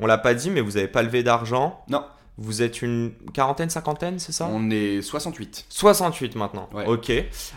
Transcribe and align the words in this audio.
On 0.00 0.06
l'a 0.06 0.18
pas 0.18 0.34
dit, 0.34 0.50
mais 0.50 0.60
vous 0.60 0.72
n'avez 0.72 0.88
pas 0.88 1.02
levé 1.02 1.22
d'argent. 1.22 1.84
Non, 1.88 2.04
Vous 2.38 2.62
êtes 2.62 2.80
une 2.80 3.12
quarantaine, 3.34 3.68
cinquantaine, 3.68 4.18
c'est 4.18 4.32
ça? 4.32 4.48
On 4.50 4.70
est 4.70 5.02
68. 5.02 5.66
68 5.68 6.36
maintenant. 6.36 6.70
Ouais. 6.72 6.86
Ok. 6.86 7.12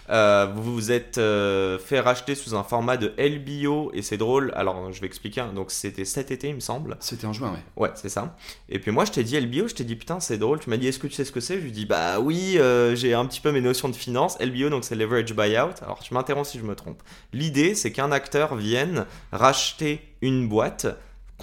Euh, 0.09 0.47
vous 0.53 0.73
vous 0.73 0.91
êtes 0.91 1.17
euh, 1.19 1.79
fait 1.79 2.01
racheter 2.01 2.35
sous 2.35 2.53
un 2.53 2.63
format 2.63 2.97
de 2.97 3.13
LBO 3.17 3.91
et 3.93 4.01
c'est 4.01 4.17
drôle. 4.17 4.51
Alors 4.57 4.91
je 4.91 4.99
vais 4.99 5.07
expliquer. 5.07 5.39
hein. 5.39 5.53
Donc 5.55 5.71
c'était 5.71 6.03
cet 6.03 6.31
été, 6.31 6.49
il 6.49 6.55
me 6.55 6.59
semble. 6.59 6.97
C'était 6.99 7.25
en 7.27 7.31
juin, 7.31 7.51
ouais. 7.53 7.59
Ouais, 7.81 7.91
c'est 7.95 8.09
ça. 8.09 8.35
Et 8.67 8.77
puis 8.79 8.91
moi, 8.91 9.05
je 9.05 9.11
t'ai 9.13 9.23
dit 9.23 9.39
LBO, 9.39 9.69
je 9.69 9.75
t'ai 9.75 9.85
dit 9.85 9.95
putain, 9.95 10.19
c'est 10.19 10.37
drôle. 10.37 10.59
Tu 10.59 10.69
m'as 10.69 10.75
dit, 10.77 10.87
est-ce 10.89 10.99
que 10.99 11.07
tu 11.07 11.13
sais 11.13 11.23
ce 11.23 11.31
que 11.31 11.39
c'est? 11.39 11.55
Je 11.59 11.63
lui 11.63 11.71
dis, 11.71 11.85
bah 11.85 12.19
oui, 12.19 12.57
euh, 12.57 12.93
j'ai 12.93 13.13
un 13.13 13.25
petit 13.25 13.39
peu 13.39 13.53
mes 13.53 13.61
notions 13.61 13.87
de 13.87 13.95
finance. 13.95 14.37
LBO, 14.41 14.69
donc 14.69 14.83
c'est 14.83 14.95
leverage 14.95 15.33
buyout. 15.33 15.75
Alors 15.81 15.99
tu 15.99 16.13
m'interromps 16.13 16.49
si 16.49 16.59
je 16.59 16.63
me 16.65 16.75
trompe. 16.75 17.01
L'idée, 17.31 17.73
c'est 17.75 17.93
qu'un 17.93 18.11
acteur 18.11 18.55
vienne 18.55 19.05
racheter 19.31 20.01
une 20.21 20.49
boîte, 20.49 20.87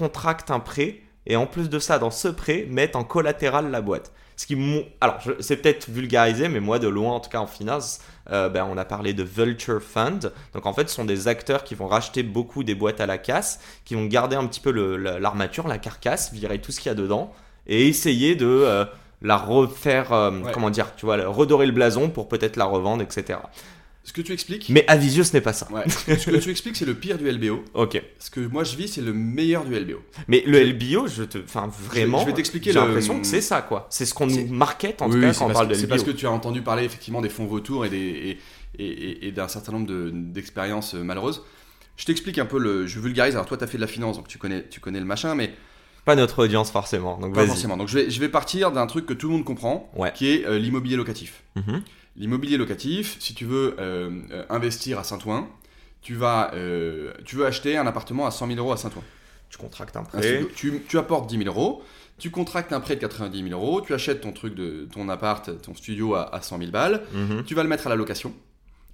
contracte 0.00 0.50
un 0.50 0.60
prêt, 0.60 1.00
et 1.26 1.36
en 1.36 1.46
plus 1.46 1.68
de 1.68 1.78
ça, 1.78 1.98
dans 1.98 2.10
ce 2.10 2.28
prêt, 2.28 2.66
mettre 2.70 2.98
en 2.98 3.04
collatéral 3.04 3.70
la 3.70 3.80
boîte. 3.82 4.12
Ce 4.36 4.46
qui, 4.46 4.56
alors, 5.02 5.18
c'est 5.40 5.58
peut-être 5.58 5.90
vulgarisé, 5.90 6.48
mais 6.48 6.60
moi, 6.60 6.78
de 6.78 6.88
loin, 6.88 7.12
en 7.12 7.20
tout 7.20 7.28
cas 7.28 7.40
en 7.40 7.46
finance, 7.46 8.00
euh, 8.32 8.48
ben, 8.48 8.66
on 8.70 8.78
a 8.78 8.86
parlé 8.86 9.12
de 9.12 9.22
Vulture 9.22 9.82
Fund. 9.82 10.32
Donc, 10.54 10.64
en 10.64 10.72
fait, 10.72 10.88
ce 10.88 10.94
sont 10.94 11.04
des 11.04 11.28
acteurs 11.28 11.62
qui 11.62 11.74
vont 11.74 11.86
racheter 11.88 12.22
beaucoup 12.22 12.64
des 12.64 12.74
boîtes 12.74 13.02
à 13.02 13.06
la 13.06 13.18
casse, 13.18 13.60
qui 13.84 13.94
vont 13.94 14.06
garder 14.06 14.36
un 14.36 14.46
petit 14.46 14.60
peu 14.60 14.70
l'armature, 15.18 15.68
la 15.68 15.76
carcasse, 15.76 16.32
virer 16.32 16.58
tout 16.58 16.72
ce 16.72 16.80
qu'il 16.80 16.88
y 16.88 16.92
a 16.92 16.94
dedans, 16.94 17.32
et 17.66 17.86
essayer 17.86 18.34
de 18.34 18.46
euh, 18.46 18.86
la 19.20 19.36
refaire, 19.36 20.14
euh, 20.14 20.30
Ouais. 20.30 20.52
comment 20.52 20.70
dire, 20.70 20.94
tu 20.96 21.04
vois, 21.04 21.18
redorer 21.26 21.66
le 21.66 21.72
blason 21.72 22.08
pour 22.08 22.26
peut-être 22.28 22.56
la 22.56 22.64
revendre, 22.64 23.02
etc. 23.02 23.40
Ce 24.10 24.12
que 24.12 24.22
tu 24.22 24.32
expliques, 24.32 24.68
Mais 24.70 24.84
Avisio, 24.88 25.22
ce 25.22 25.32
n'est 25.34 25.40
pas 25.40 25.52
ça. 25.52 25.68
ouais, 25.70 25.88
ce 25.88 26.28
que 26.28 26.36
tu 26.38 26.50
expliques, 26.50 26.74
c'est 26.74 26.84
le 26.84 26.94
pire 26.94 27.16
du 27.16 27.30
LBO. 27.30 27.64
Ok. 27.74 28.02
Ce 28.18 28.28
que 28.28 28.40
moi 28.40 28.64
je 28.64 28.74
vis, 28.76 28.88
c'est 28.88 29.00
le 29.02 29.12
meilleur 29.12 29.64
du 29.64 29.72
LBO. 29.72 30.00
Mais 30.26 30.42
le 30.44 30.58
LBO, 30.64 31.06
je 31.06 31.22
te, 31.22 31.38
enfin 31.38 31.70
vraiment, 31.88 32.18
je 32.22 32.26
vais 32.26 32.32
t'expliquer 32.32 32.72
J'ai 32.72 32.80
le- 32.80 32.86
l'impression 32.86 33.20
que 33.20 33.26
c'est 33.28 33.40
ça, 33.40 33.62
quoi. 33.62 33.86
C'est 33.88 34.06
ce 34.06 34.12
qu'on 34.12 34.28
C'est- 34.28 34.42
nous 34.42 34.52
market 34.52 35.00
en 35.00 35.06
Oui, 35.06 35.12
tout 35.14 35.20
cas 35.20 35.32
c'est 35.32 35.38
quand 35.38 35.50
on 35.50 35.52
parle 35.52 35.68
que- 35.68 35.74
de 35.74 35.78
C'est 35.78 35.84
LBO. 35.84 35.90
parce 35.90 36.02
que 36.02 36.10
tu 36.10 36.26
as 36.26 36.30
entendu 36.32 36.60
parler 36.60 36.82
effectivement 36.82 37.20
des 37.20 37.28
fonds 37.28 37.46
vautours 37.46 37.86
et, 37.86 37.88
des, 37.88 37.96
et, 37.98 38.38
et- 38.80 38.84
et- 38.88 39.28
et 39.28 39.30
d'un 39.30 39.46
certain 39.46 39.70
nombre 39.70 39.86
de- 39.86 40.10
d'expériences 40.12 40.96
euh, 40.96 41.04
malheureuses. 41.04 41.42
Je 41.96 42.04
t'explique 42.04 42.38
un 42.38 42.46
peu 42.46 42.58
le. 42.58 42.88
Je 42.88 42.98
vulgarise. 42.98 43.34
Alors 43.34 43.46
toi, 43.46 43.58
tu 43.58 43.62
as 43.62 43.68
fait 43.68 43.78
de 43.78 43.82
la 43.82 43.86
finance, 43.86 44.16
donc 44.16 44.26
tu 44.26 44.38
connais, 44.38 44.66
tu 44.68 44.80
connais 44.80 44.98
le 44.98 45.06
machin, 45.06 45.36
mais 45.36 45.52
Pas 46.04 46.16
notre 46.16 46.42
audience 46.42 46.72
forcément. 46.72 47.16
Donc 47.16 47.32
pas 47.34 47.42
vas-y. 47.42 47.48
forcément. 47.50 47.76
Donc 47.76 47.86
je 47.86 47.96
vais, 47.96 48.10
je 48.10 48.18
vais 48.18 48.28
partir 48.30 48.72
d'un 48.72 48.88
truc 48.88 49.06
que 49.06 49.12
tout 49.14 49.28
le 49.28 49.34
monde 49.34 49.44
comprend, 49.44 49.88
Ouais. 49.94 50.10
qui 50.16 50.30
est 50.30 50.46
euh, 50.46 50.58
l'immobilier 50.58 50.96
locatif. 50.96 51.42
Mhm. 51.54 51.82
L'immobilier 52.20 52.58
locatif, 52.58 53.16
si 53.18 53.34
tu 53.34 53.46
veux 53.46 53.74
euh, 53.80 54.10
euh, 54.30 54.44
investir 54.50 54.98
à 54.98 55.04
Saint-Ouen, 55.04 55.48
tu 56.02 56.14
vas, 56.14 56.52
euh, 56.54 57.12
tu 57.24 57.34
veux 57.36 57.46
acheter 57.46 57.76
un 57.78 57.86
appartement 57.86 58.26
à 58.26 58.30
100 58.30 58.46
000 58.48 58.58
euros 58.58 58.72
à 58.72 58.76
Saint-Ouen. 58.76 59.02
Tu 59.48 59.56
contractes 59.58 59.96
un 59.96 60.02
prêt. 60.04 60.20
Tu, 60.54 60.82
tu 60.86 60.98
apportes 60.98 61.28
10 61.30 61.38
000 61.38 61.48
euros, 61.48 61.82
tu 62.18 62.30
contractes 62.30 62.72
un 62.74 62.80
prêt 62.80 62.94
de 62.96 63.00
90 63.00 63.42
000 63.48 63.58
euros, 63.58 63.80
tu 63.80 63.94
achètes 63.94 64.20
ton 64.20 64.32
truc 64.32 64.54
de 64.54 64.86
ton 64.92 65.08
appart, 65.08 65.60
ton 65.62 65.74
studio 65.74 66.14
à, 66.14 66.32
à 66.34 66.42
100 66.42 66.58
000 66.58 66.70
balles, 66.70 67.02
Mhm. 67.14 67.44
tu 67.44 67.54
vas 67.54 67.62
le 67.62 67.68
mettre 67.70 67.86
à 67.86 67.90
la 67.90 67.96
location, 67.96 68.34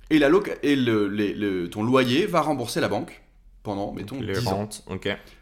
et, 0.09 0.19
la 0.20 0.28
loca- 0.28 0.54
et 0.62 0.76
le, 0.76 1.09
les- 1.09 1.34
le- 1.34 1.69
ton 1.69 1.82
loyer 1.82 2.26
va 2.26 2.41
rembourser 2.42 2.81
la 2.81 2.88
banque 2.88 3.22
pendant, 3.65 3.92
mettons, 3.92 4.20
Les 4.20 4.34
10 4.34 4.47
ans. 4.48 4.69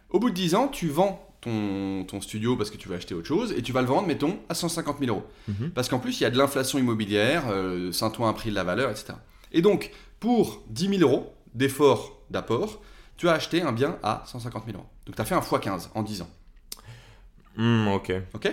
Au 0.09 0.19
bout 0.19 0.31
de 0.31 0.35
10 0.35 0.55
ans, 0.55 0.69
tu 0.69 0.89
vends 0.89 1.34
ton, 1.45 2.05
ton 2.05 2.21
studio 2.21 2.57
parce 2.57 2.71
que 2.71 2.77
tu 2.77 2.89
veux 2.89 2.97
acheter 2.97 3.15
autre 3.15 3.29
chose, 3.29 3.53
et 3.57 3.63
tu 3.63 3.73
vas 3.73 3.81
le 3.83 3.87
vendre, 3.87 4.07
mettons, 4.09 4.39
à 4.49 4.55
150 4.55 4.99
000 4.99 5.11
euros. 5.15 5.27
Mhm. 5.49 5.71
Parce 5.71 5.89
qu'en 5.89 5.99
plus, 5.99 6.19
il 6.21 6.25
y 6.25 6.27
a 6.27 6.31
de 6.31 6.39
l'inflation 6.39 6.79
immobilière, 6.79 7.45
euh, 7.51 7.93
Saint-Ouen 7.93 8.29
a 8.29 8.33
pris 8.33 8.51
de 8.51 8.55
la 8.55 8.65
valeur, 8.65 8.91
etc. 8.91 9.13
Et 9.53 9.63
donc, 9.63 9.91
pour 10.21 10.63
10 10.71 10.99
000 10.99 11.03
euros 11.03 11.33
d'effort 11.55 12.19
d'apport, 12.31 12.81
tu 13.17 13.29
as 13.29 13.33
acheté 13.33 13.63
un 13.63 13.73
bien 13.73 13.97
à 14.03 14.23
150 14.27 14.65
000 14.67 14.77
euros. 14.79 14.87
Donc, 15.07 15.15
tu 15.15 15.23
as 15.23 15.25
fait 15.25 15.35
un 15.37 15.41
x15 15.41 15.89
en 15.95 16.03
10 16.03 16.23
ans. 16.23 16.31
Hmm, 17.57 17.87
ok. 17.87 18.13
Ok. 18.35 18.51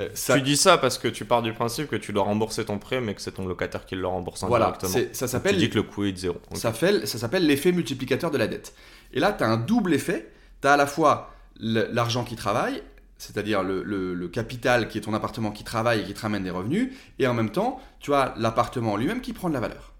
Euh, 0.00 0.08
ça- 0.14 0.34
Tu 0.34 0.42
dis 0.42 0.56
ça 0.56 0.76
parce 0.76 0.98
que 0.98 1.06
tu 1.06 1.24
pars 1.24 1.42
du 1.42 1.52
principe 1.52 1.86
que 1.86 1.94
tu 1.94 2.12
dois 2.12 2.24
rembourser 2.24 2.64
ton 2.64 2.78
prêt, 2.78 3.00
mais 3.00 3.14
que 3.14 3.20
c'est 3.22 3.30
ton 3.30 3.46
locataire 3.46 3.86
qui 3.86 3.94
le 3.94 4.04
rembourse 4.08 4.42
Voilà, 4.42 4.66
indirectement. 4.66 4.90
c'est- 4.92 5.14
ça 5.14 5.28
s'appelle 5.28 5.52
Tu 5.54 5.60
dis 5.60 5.70
que 5.70 5.76
le 5.76 5.84
coût 5.84 6.02
est 6.04 6.12
de 6.12 6.16
zéro. 6.18 6.38
Ça, 6.54 6.72
s'appelle 6.72 7.46
l'effet 7.46 7.70
multiplicateur 7.70 8.32
de 8.32 8.38
la 8.38 8.48
dette. 8.48 8.74
Et 9.12 9.20
là, 9.20 9.32
tu 9.32 9.44
as 9.44 9.48
un 9.48 9.58
double 9.58 9.94
effet. 9.94 10.28
Tu 10.60 10.66
as 10.66 10.72
à 10.72 10.76
la 10.76 10.86
fois 10.88 11.32
l'argent 11.60 12.24
qui 12.24 12.36
travaille, 12.36 12.82
c'est-à-dire 13.18 13.62
le, 13.62 13.82
le- 13.82 14.14
le 14.14 14.28
capital 14.28 14.88
qui 14.88 14.98
est 14.98 15.02
ton 15.02 15.14
appartement 15.14 15.50
qui 15.52 15.64
travaille 15.64 16.00
et 16.00 16.04
qui 16.04 16.14
te 16.14 16.20
ramène 16.20 16.42
des 16.42 16.50
revenus, 16.50 16.92
et 17.18 17.26
en 17.26 17.34
même 17.34 17.50
temps, 17.50 17.80
tu 18.00 18.12
as 18.14 18.34
l'appartement 18.36 18.96
lui-même 18.96 19.20
qui 19.20 19.32
prend 19.32 19.48
de 19.48 19.54
la 19.54 19.60
valeur. 19.60 19.92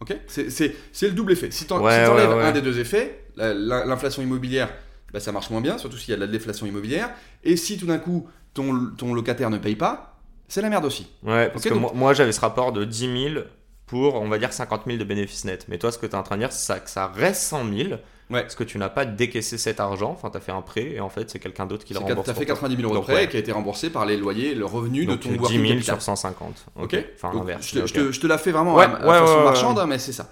Ok. 0.00 0.16
C'est 0.26 0.74
le 1.02 1.10
double 1.12 1.32
effet. 1.32 1.50
Si 1.50 1.64
tu 1.66 1.72
Ouais, 1.72 1.78
enlèves 2.06 2.28
ouais, 2.30 2.34
ouais. 2.36 2.42
un 2.44 2.52
des 2.52 2.60
deux 2.62 2.78
effets, 2.80 3.24
la- 3.36 3.54
la- 3.54 3.84
l'inflation 3.86 4.20
immobilière, 4.22 4.68
bah, 5.12 5.20
ça 5.20 5.32
marche 5.32 5.48
moins 5.50 5.60
bien, 5.60 5.78
surtout 5.78 5.96
s'il 5.96 6.10
y 6.10 6.12
a 6.12 6.16
de 6.16 6.20
la 6.20 6.26
déflation 6.26 6.66
immobilière. 6.66 7.10
Et 7.44 7.56
si 7.56 7.78
tout 7.78 7.86
d'un 7.86 7.98
coup, 7.98 8.28
ton, 8.52 8.90
ton 8.96 9.14
locataire 9.14 9.48
ne 9.50 9.58
paye 9.58 9.76
pas, 9.76 10.18
c'est 10.48 10.60
la 10.60 10.68
merde 10.70 10.84
aussi. 10.84 11.08
Ouais, 11.22 11.48
parce 11.50 11.64
que 11.64 11.68
donc- 11.70 11.80
moi, 11.80 11.92
moi, 11.94 12.14
j'avais 12.14 12.32
ce 12.32 12.40
rapport 12.40 12.72
de 12.72 12.84
10 12.84 13.30
000 13.32 13.44
pour, 13.86 14.16
on 14.16 14.28
va 14.28 14.38
dire, 14.38 14.52
50 14.52 14.82
000 14.86 14.98
de 14.98 15.04
bénéfices 15.04 15.44
nets. 15.44 15.66
Mais 15.68 15.78
toi, 15.78 15.92
ce 15.92 15.98
que 15.98 16.06
tu 16.06 16.12
es 16.12 16.16
en 16.16 16.22
train 16.22 16.36
de 16.36 16.42
dire, 16.42 16.52
c'est 16.52 16.82
que 16.84 16.90
ça 16.90 17.06
reste 17.06 17.42
100 17.42 17.64
000 17.72 17.90
Ouais. 18.30 18.42
parce 18.42 18.54
que 18.54 18.64
tu 18.64 18.76
n'as 18.78 18.88
pas 18.90 19.04
décaissé 19.06 19.56
cet 19.58 19.80
argent. 19.80 20.10
Enfin, 20.10 20.30
tu 20.30 20.36
as 20.36 20.40
fait 20.40 20.52
un 20.52 20.60
prêt 20.62 20.90
et 20.92 21.00
en 21.00 21.08
fait, 21.08 21.30
c'est 21.30 21.38
quelqu'un 21.38 21.66
d'autre 21.66 21.84
qui 21.84 21.94
le 21.94 22.00
Tu 22.00 22.04
rembourse. 22.04 22.28
as 22.28 22.34
fait 22.34 22.40
pour 22.44 22.46
toi. 22.58 22.68
90 22.68 22.76
000 22.76 22.88
euros 22.92 23.00
de 23.00 23.04
prêt 23.04 23.14
ouais. 23.14 23.28
qui 23.28 23.36
a 23.36 23.40
été 23.40 23.52
remboursé 23.52 23.90
par 23.90 24.04
les 24.06 24.16
loyers, 24.16 24.54
le 24.54 24.64
revenu 24.66 25.06
Donc, 25.06 25.18
de 25.18 25.22
ton 25.22 25.28
tu- 25.30 25.34
10 25.36 25.40
working 25.40 25.60
000 25.62 25.72
capital. 25.74 25.94
sur 25.96 26.02
150. 26.02 26.66
Ok. 26.76 26.96
Enfin, 27.14 27.32
l'inverse. 27.34 27.66
je, 27.74 27.80
te, 27.80 27.86
je 28.12 28.20
je 28.20 28.26
la 28.26 28.38
fais 28.38 28.52
vraiment 28.52 28.74
Ouais, 28.74 28.84
à, 28.84 28.96
à 28.96 29.20
façon 29.20 29.44
marchande, 29.44 29.78
hein, 29.78 29.86
mais 29.86 29.98
c'est 29.98 30.12
ça. 30.12 30.30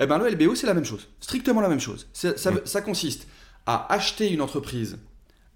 Eh 0.00 0.06
ben, 0.06 0.18
le 0.18 0.28
LBO, 0.28 0.54
c'est 0.54 0.66
la 0.66 0.74
même 0.74 0.84
chose. 0.84 1.08
Strictement 1.20 1.60
la 1.60 1.68
même 1.68 1.80
chose. 1.80 2.08
Ça, 2.12 2.30
Mm. 2.30 2.60
ça 2.64 2.80
consiste 2.82 3.26
à 3.66 3.92
acheter 3.92 4.30
une 4.32 4.42
entreprise 4.42 4.98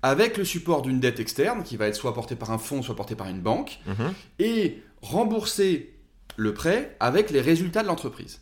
avec 0.03 0.37
le 0.39 0.45
support 0.45 0.83
d'une 0.83 0.99
dette 1.01 1.21
externe 1.21 1.63
qui 1.63 1.77
va 1.77 1.87
être 1.89 1.95
soit 1.97 2.15
portée 2.15 2.35
par 2.37 2.51
un 2.51 2.59
fonds, 2.59 2.83
soit 2.83 2.97
portée 2.97 3.17
par 3.17 3.29
une 3.29 3.41
banque, 3.41 3.81
Mhm. 3.87 4.15
et 4.39 4.83
rembourser 5.03 5.93
le 6.37 6.55
prêt 6.55 6.97
avec 7.01 7.31
les 7.31 7.41
résultats 7.41 7.83
de 7.83 7.89
l'entreprise. 7.89 8.41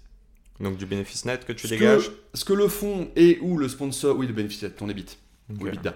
Donc, 0.61 0.77
du 0.77 0.87
bénéfice 0.87 1.25
net 1.25 1.45
que 1.45 1.53
tu 1.53 1.69
Ce 1.69 1.75
dégages. 1.75 2.09
que, 2.11 2.15
ce 2.35 2.45
que 2.45 2.53
le 2.53 2.69
fonds 2.69 3.11
et 3.17 3.39
ou 3.43 3.59
le 3.59 3.69
sponsor, 3.69 4.17
oui, 4.17 4.27
le 4.27 4.33
bénéfice 4.33 4.63
de 4.63 4.69
ton 4.69 4.89
EBIT, 4.89 5.17
Ok. 5.51 5.63
ou 5.63 5.67
EBITDA, 5.69 5.95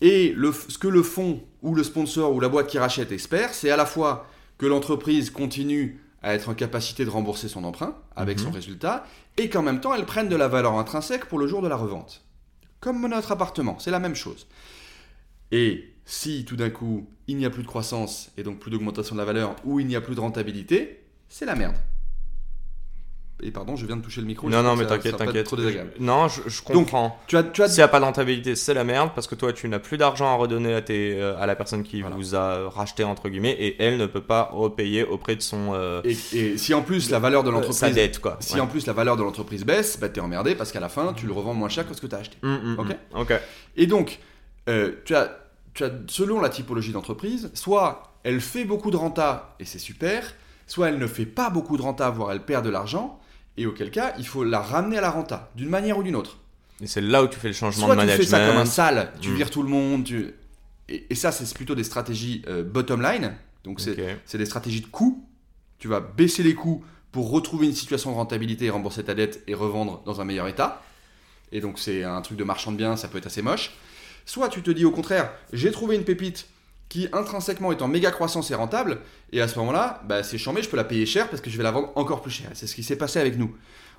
et 0.00 0.32
le, 0.36 0.52
ce 0.52 0.78
que 0.78 0.88
le 0.88 1.02
fonds 1.02 1.42
ou 1.62 1.74
le 1.74 1.82
sponsor 1.82 2.32
ou 2.32 2.40
la 2.40 2.48
boîte 2.48 2.66
qui 2.68 2.78
rachète 2.78 3.10
espère, 3.12 3.52
c'est 3.54 3.70
à 3.70 3.76
la 3.76 3.86
fois 3.86 4.26
que 4.58 4.66
l'entreprise 4.66 5.30
continue 5.30 6.00
à 6.22 6.34
être 6.34 6.48
en 6.48 6.54
capacité 6.54 7.04
de 7.04 7.10
rembourser 7.10 7.48
son 7.48 7.64
emprunt 7.64 7.96
avec 8.16 8.38
Mhm. 8.38 8.44
son 8.44 8.50
résultat, 8.52 9.04
et 9.36 9.48
qu'en 9.48 9.62
même 9.62 9.80
temps 9.80 9.94
elle 9.94 10.06
prenne 10.06 10.28
de 10.28 10.36
la 10.36 10.48
valeur 10.48 10.74
intrinsèque 10.78 11.26
pour 11.26 11.38
le 11.38 11.46
jour 11.48 11.60
de 11.60 11.68
la 11.68 11.76
revente. 11.76 12.22
Comme 12.80 13.06
notre 13.08 13.32
appartement, 13.32 13.78
c'est 13.78 13.90
la 13.90 13.98
même 13.98 14.14
chose. 14.14 14.46
Et 15.52 15.92
si 16.04 16.44
tout 16.44 16.56
d'un 16.56 16.70
coup 16.70 17.08
il 17.26 17.36
n'y 17.36 17.46
a 17.46 17.50
plus 17.50 17.62
de 17.62 17.68
croissance 17.68 18.30
et 18.36 18.42
donc 18.42 18.58
plus 18.60 18.70
d'augmentation 18.70 19.14
de 19.14 19.20
la 19.20 19.24
valeur, 19.24 19.56
ou 19.64 19.80
il 19.80 19.86
n'y 19.86 19.96
a 19.96 20.00
plus 20.00 20.14
de 20.14 20.20
rentabilité, 20.20 21.00
c'est 21.28 21.46
la 21.46 21.54
merde. 21.54 21.76
Et 23.42 23.50
pardon, 23.50 23.74
je 23.76 23.84
viens 23.84 23.96
de 23.96 24.02
toucher 24.02 24.20
le 24.20 24.26
micro. 24.28 24.48
Non, 24.48 24.62
non, 24.62 24.76
mais 24.76 24.86
t'inquiète, 24.86 25.16
t'inquiète. 25.16 25.50
Non, 25.98 26.28
je, 26.28 26.40
je 26.48 26.62
Donc, 26.72 26.84
comprends. 26.84 27.18
Tu 27.26 27.36
as, 27.36 27.42
tu 27.42 27.62
as 27.62 27.68
S'il 27.68 27.78
n'y 27.78 27.82
a 27.82 27.88
pas 27.88 27.98
de 27.98 28.04
rentabilité, 28.04 28.54
c'est 28.54 28.74
la 28.74 28.84
merde 28.84 29.10
parce 29.14 29.26
que 29.26 29.34
toi, 29.34 29.52
tu 29.52 29.68
n'as 29.68 29.80
plus 29.80 29.98
d'argent 29.98 30.32
à 30.32 30.36
redonner 30.36 30.72
à, 30.72 30.80
tes, 30.82 31.20
euh, 31.20 31.36
à 31.38 31.46
la 31.46 31.56
personne 31.56 31.82
qui 31.82 32.00
Voilà. 32.00 32.14
vous 32.16 32.34
a 32.36 32.70
racheté, 32.70 33.02
entre 33.04 33.28
guillemets, 33.28 33.50
et 33.58 33.82
elle 33.82 33.98
ne 33.98 34.06
peut 34.06 34.20
pas 34.22 34.48
repayer 34.52 35.04
auprès 35.04 35.34
de 35.36 35.42
son. 35.42 35.72
euh, 35.74 36.00
Et, 36.04 36.16
et 36.38 36.58
si 36.58 36.72
en 36.74 36.82
plus 36.82 37.10
la 37.10 37.18
valeur 37.18 37.42
de 37.42 37.50
sa 37.50 37.54
l'entreprise 37.56 37.94
dette, 37.94 38.18
quoi. 38.20 38.36
si 38.40 38.54
Ouais. 38.54 38.60
en 38.60 38.66
plus 38.68 38.86
la 38.86 38.92
valeur 38.92 39.16
de 39.16 39.22
l'entreprise 39.22 39.64
baisse, 39.64 39.98
bah 40.00 40.08
t'es 40.08 40.20
emmerdé 40.20 40.54
parce 40.54 40.70
qu'à 40.72 40.80
la 40.80 40.88
fin 40.88 41.12
tu 41.12 41.26
le 41.26 41.32
revends 41.32 41.54
moins 41.54 41.68
cher 41.68 41.86
que 41.88 41.94
ce 41.94 42.00
que 42.00 42.06
tu 42.06 42.14
as 42.14 42.18
acheté. 42.18 42.36
Mm, 42.42 42.48
mm, 42.48 42.76
Ok. 42.78 42.86
mm. 42.88 43.18
Ok. 43.20 43.32
Et 43.76 43.86
donc 43.86 44.20
euh, 44.68 44.92
tu, 45.04 45.14
as, 45.14 45.36
tu 45.74 45.82
as 45.84 45.90
selon 46.06 46.40
la 46.40 46.48
typologie 46.48 46.92
d'entreprise, 46.92 47.50
soit 47.54 48.14
elle 48.22 48.40
fait 48.40 48.64
beaucoup 48.64 48.90
de 48.92 48.96
renta 48.96 49.54
et 49.60 49.64
c'est 49.64 49.78
super, 49.80 50.22
soit 50.66 50.88
elle 50.88 50.98
ne 50.98 51.06
fait 51.06 51.26
pas 51.26 51.50
beaucoup 51.50 51.76
de 51.76 51.82
renta 51.82 52.08
voire 52.10 52.32
elle 52.32 52.40
perd 52.44 52.64
de 52.64 52.70
l'argent 52.70 53.18
et 53.56 53.66
auquel 53.66 53.90
cas 53.90 54.14
il 54.18 54.26
faut 54.26 54.44
la 54.44 54.60
ramener 54.60 54.98
à 54.98 55.00
la 55.00 55.10
renta 55.10 55.50
d'une 55.54 55.68
manière 55.68 55.98
ou 55.98 56.02
d'une 56.02 56.16
autre. 56.16 56.38
Et 56.80 56.86
c'est 56.86 57.00
là 57.00 57.22
où 57.22 57.28
tu 57.28 57.38
fais 57.38 57.48
le 57.48 57.54
changement 57.54 57.86
Soit 57.86 57.94
de 57.96 58.00
tu 58.00 58.06
management. 58.06 58.24
fais 58.24 58.30
ça 58.30 58.46
comme 58.46 58.56
un 58.56 58.64
sale, 58.66 59.12
tu 59.20 59.30
Mm. 59.30 59.34
vires 59.36 59.50
tout 59.50 59.62
le 59.62 59.68
monde, 59.68 60.04
tu... 60.04 60.32
et, 60.88 61.06
et 61.10 61.14
ça 61.14 61.30
c'est 61.32 61.52
plutôt 61.54 61.74
des 61.74 61.84
stratégies 61.84 62.42
euh, 62.48 62.62
bottom 62.64 63.00
line, 63.02 63.34
donc 63.64 63.80
c'est 63.80 64.38
des 64.38 64.46
stratégies 64.46 64.80
de 64.80 64.86
coûts. 64.86 65.24
Tu 65.78 65.88
vas 65.88 66.00
baisser 66.00 66.42
les 66.42 66.54
coûts 66.54 66.84
pour 67.12 67.30
retrouver 67.30 67.66
une 67.66 67.74
situation 67.74 68.10
de 68.10 68.16
rentabilité 68.16 68.64
et 68.66 68.70
rembourser 68.70 69.04
ta 69.04 69.14
dette 69.14 69.42
et 69.46 69.54
revendre 69.54 70.02
dans 70.04 70.20
un 70.20 70.24
meilleur 70.24 70.48
état. 70.48 70.82
Et 71.52 71.60
donc 71.60 71.78
c'est 71.78 72.02
un 72.02 72.20
truc 72.22 72.36
de 72.38 72.44
marchand 72.44 72.72
de 72.72 72.76
biens, 72.76 72.96
ça 72.96 73.06
peut 73.08 73.18
être 73.18 73.26
assez 73.26 73.42
moche. 73.42 73.72
Soit 74.26 74.48
tu 74.48 74.62
te 74.62 74.70
dis 74.70 74.84
au 74.84 74.90
contraire, 74.90 75.30
j'ai 75.52 75.70
trouvé 75.70 75.94
une 75.96 76.04
pépite 76.04 76.48
qui 76.94 77.08
intrinsèquement 77.12 77.72
est 77.72 77.82
en 77.82 77.88
méga 77.88 78.12
croissance 78.12 78.52
et 78.52 78.54
rentable, 78.54 79.00
et 79.32 79.40
à 79.40 79.48
ce 79.48 79.58
moment-là, 79.58 80.00
bah, 80.06 80.22
c'est 80.22 80.38
chambé, 80.38 80.62
je 80.62 80.68
peux 80.68 80.76
la 80.76 80.84
payer 80.84 81.06
cher 81.06 81.28
parce 81.28 81.42
que 81.42 81.50
je 81.50 81.56
vais 81.56 81.64
la 81.64 81.72
vendre 81.72 81.90
encore 81.96 82.22
plus 82.22 82.30
cher. 82.30 82.50
C'est 82.54 82.68
ce 82.68 82.76
qui 82.76 82.84
s'est 82.84 82.94
passé 82.94 83.18
avec 83.18 83.36
nous. 83.36 83.52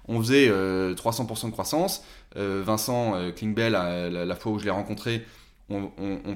On 0.07 0.21
faisait 0.21 0.47
euh, 0.47 0.95
300% 0.95 1.47
de 1.47 1.51
croissance. 1.51 2.05
Euh, 2.37 2.63
Vincent 2.65 3.15
euh, 3.15 3.33
Klingbell, 3.33 3.73
la, 3.73 4.35
fois 4.37 4.53
où 4.53 4.59
je 4.59 4.63
l'ai 4.63 4.71
rencontré, 4.71 5.25
on, 5.69 5.89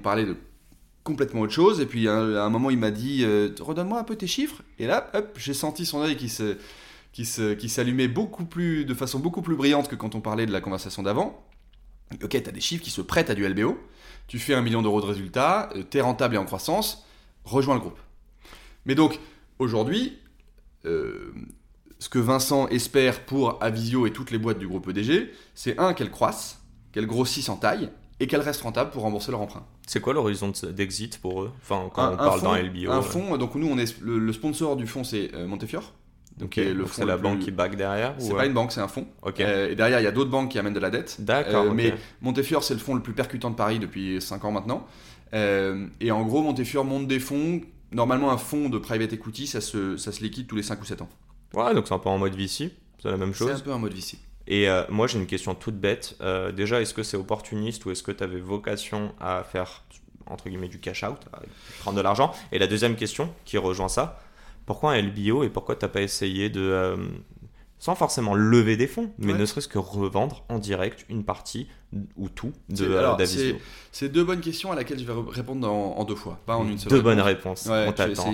parlait 0.03 0.25
de 0.25 0.35
complètement 1.05 1.39
autre 1.39 1.53
chose. 1.53 1.79
Et 1.79 1.85
puis 1.85 2.09
à 2.09 2.17
un, 2.17 2.49
moment, 2.49 2.71
il 2.71 2.77
m'a 2.77 2.91
dit 2.91 3.23
euh, 3.23 3.55
Redonne-moi 3.61 3.97
un 3.97 4.03
peu 4.03 4.17
tes 4.17 4.27
chiffres. 4.27 4.61
Et 4.79 4.85
là, 4.85 5.09
j'ai 5.37 5.53
senti 5.53 5.85
son 5.85 6.01
œil 6.01 6.17
qui 6.17 6.27
se- 6.27 6.57
qui 7.13 7.69
s'allumait 7.69 8.09
beaucoup 8.09 8.43
plus 8.43 8.83
de 8.83 8.93
façon 8.93 9.19
beaucoup 9.19 9.41
plus 9.41 9.55
brillante 9.55 9.87
que 9.87 9.95
quand 9.95 10.13
on 10.13 10.19
parlait 10.19 10.45
de 10.45 10.51
la 10.51 10.59
conversation 10.59 11.03
d'avant. 11.03 11.41
Ok, 12.23 12.29
tu 12.29 12.37
as 12.37 12.51
des 12.51 12.61
chiffres 12.61 12.83
qui 12.83 12.89
se 12.89 13.01
prêtent 13.01 13.29
à 13.29 13.35
du 13.35 13.47
LBO. 13.47 13.77
Tu 14.27 14.39
fais 14.39 14.53
un 14.53 14.61
million 14.61 14.81
d'euros 14.81 15.01
de 15.01 15.05
résultats, 15.05 15.69
tu 15.89 15.97
es 15.97 16.01
rentable 16.01 16.35
et 16.35 16.37
en 16.37 16.45
croissance, 16.45 17.05
rejoins 17.45 17.75
le 17.75 17.81
groupe. 17.81 17.97
Mais 18.85 18.95
donc, 18.95 19.19
aujourd'hui, 19.57 20.17
euh, 20.85 21.33
ce 21.99 22.09
que 22.09 22.19
Vincent 22.19 22.67
espère 22.67 23.25
pour 23.25 23.61
Avisio 23.63 24.05
et 24.07 24.11
toutes 24.13 24.31
les 24.31 24.37
boîtes 24.37 24.59
du 24.59 24.67
groupe 24.67 24.87
EDG, 24.87 25.31
c'est 25.55 25.77
un, 25.79 25.93
qu'elles 25.93 26.11
croissent, 26.11 26.59
qu'elles 26.91 27.07
grossissent 27.07 27.49
en 27.49 27.57
taille 27.57 27.89
et 28.19 28.27
qu'elles 28.27 28.41
restent 28.41 28.61
rentables 28.61 28.91
pour 28.91 29.03
rembourser 29.03 29.31
leur 29.31 29.41
emprunt. 29.41 29.65
C'est 29.87 29.99
quoi 30.01 30.13
l'horizon 30.13 30.49
de- 30.63 30.71
d'exit 30.71 31.19
pour 31.19 31.41
eux? 31.43 31.51
Enfin, 31.61 31.89
quand 31.93 32.03
Un- 32.03 32.13
on 32.13 32.17
parle 32.17 32.41
d'un 32.41 32.55
LBO. 32.57 32.91
Un 32.91 32.99
euh, 32.99 33.01
fonds, 33.01 33.37
donc 33.37 33.55
nous, 33.55 33.67
on 33.67 33.77
est, 33.77 33.99
le, 34.01 34.19
le 34.19 34.33
sponsor 34.33 34.75
du 34.75 34.85
fonds, 34.87 35.03
c'est 35.03 35.33
euh, 35.33 35.47
Montefiore. 35.47 35.93
Le 36.39 36.73
donc 36.73 36.89
c'est 36.91 37.05
la 37.05 37.17
banque 37.17 37.39
qui 37.39 37.51
back 37.51 37.75
derrière 37.75 38.15
C'est 38.17 38.31
ou, 38.31 38.35
pas 38.35 38.43
euh, 38.43 38.47
une 38.47 38.53
banque, 38.53 38.71
c'est 38.71 38.81
un 38.81 38.87
fonds. 38.87 39.07
Ok. 39.23 39.39
Euh, 39.39 39.69
et 39.69 39.75
derrière, 39.75 39.99
il 39.99 40.03
y 40.03 40.07
a 40.07 40.11
d'autres 40.11 40.29
banques 40.29 40.51
qui 40.51 40.59
amènent 40.59 40.73
de 40.73 40.79
la 40.79 40.89
dette. 40.89 41.17
D'accord. 41.19 41.65
Euh, 41.65 41.71
mais 41.73 41.93
Montefiore, 42.21 42.63
c'est 42.63 42.73
le 42.73 42.79
fonds 42.79 42.95
le 42.95 43.01
plus 43.01 43.13
percutant 43.13 43.49
de 43.49 43.55
Paris 43.55 43.79
depuis 43.79 44.21
5 44.21 44.45
ans 44.45 44.51
maintenant. 44.51 44.87
Euh, 45.33 45.87
et 45.99 46.11
en 46.11 46.23
gros, 46.23 46.41
Montefiore 46.41 46.85
monte 46.85 47.07
des 47.07 47.19
fonds. 47.19 47.61
Normalement, 47.91 48.31
un 48.31 48.37
fonds 48.37 48.69
de 48.69 48.77
private 48.77 49.13
equity, 49.13 49.47
ça 49.47 49.61
se, 49.61 49.97
ça 49.97 50.11
se 50.11 50.21
liquide 50.23 50.47
tous 50.47 50.55
les 50.55 50.63
5 50.63 50.81
ou 50.81 50.85
7 50.85 51.01
ans. 51.01 51.09
Ouais, 51.53 51.73
donc 51.73 51.87
c'est 51.87 51.93
un 51.93 51.99
peu 51.99 52.09
en 52.09 52.17
mode 52.17 52.35
VC. 52.35 52.71
C'est 53.01 53.09
la 53.09 53.17
même 53.17 53.33
C'est 53.33 53.45
un 53.45 53.47
chose. 53.47 53.61
peu 53.61 53.71
un 53.71 53.79
mode 53.79 53.93
VC. 53.93 54.17
Et 54.47 54.67
moi, 54.89 55.05
j'ai 55.05 55.19
une 55.19 55.27
question 55.27 55.53
toute 55.53 55.75
bête. 55.75 56.17
Déjà, 56.55 56.81
est-ce 56.81 56.93
que 56.93 57.03
c'est 57.03 57.17
opportuniste 57.17 57.85
ou 57.85 57.91
est-ce 57.91 58.01
que 58.01 58.11
tu 58.11 58.23
avais 58.23 58.39
vocation 58.39 59.13
à 59.19 59.43
faire, 59.43 59.83
entre 60.25 60.49
guillemets, 60.49 60.67
du 60.67 60.79
cash 60.79 61.03
out, 61.03 61.19
à 61.33 61.41
prendre 61.81 61.97
de 61.97 62.01
l'argent? 62.01 62.33
Et 62.51 62.57
la 62.57 62.65
deuxième 62.65 62.95
question, 62.95 63.31
qui 63.45 63.57
rejoint 63.59 63.89
ça, 63.89 64.19
pourquoi 64.69 64.91
un 64.93 65.01
LBO 65.01 65.43
et 65.43 65.49
pourquoi 65.49 65.75
tu 65.75 65.83
n'as 65.83 65.89
pas 65.89 66.01
essayé 66.01 66.49
de, 66.49 66.61
euh, 66.61 66.95
sans 67.79 67.95
forcément 67.95 68.35
lever 68.35 68.77
des 68.77 68.87
fonds, 68.87 69.09
mais 69.17 69.33
Ouais. 69.33 69.39
ne 69.39 69.45
serait-ce 69.45 69.67
que 69.67 69.79
revendre 69.79 70.43
en 70.49 70.59
direct 70.59 71.05
une 71.09 71.23
partie 71.23 71.67
ou 72.17 72.29
tout 72.29 72.51
de 72.69 72.85
euh, 72.85 73.15
d'Avisio 73.15 73.55
C'est 73.91 74.09
deux 74.09 74.23
bonnes 74.23 74.41
questions 74.41 74.71
à 74.71 74.75
laquelle 74.75 74.99
je 74.99 75.05
vais 75.05 75.13
re- 75.13 75.27
répondre 75.29 75.67
en, 75.67 75.95
en 75.97 76.03
deux 76.03 76.13
fois, 76.15 76.39
pas 76.45 76.55
en 76.55 76.67
une 76.67 76.77
seule. 76.77 76.89
Deux 76.89 76.97
réponse. 76.97 77.03
bonnes 77.15 77.21
réponses. 77.25 77.65
Ouais, 77.65 77.85
on 77.87 77.91
t'attend. 77.93 78.31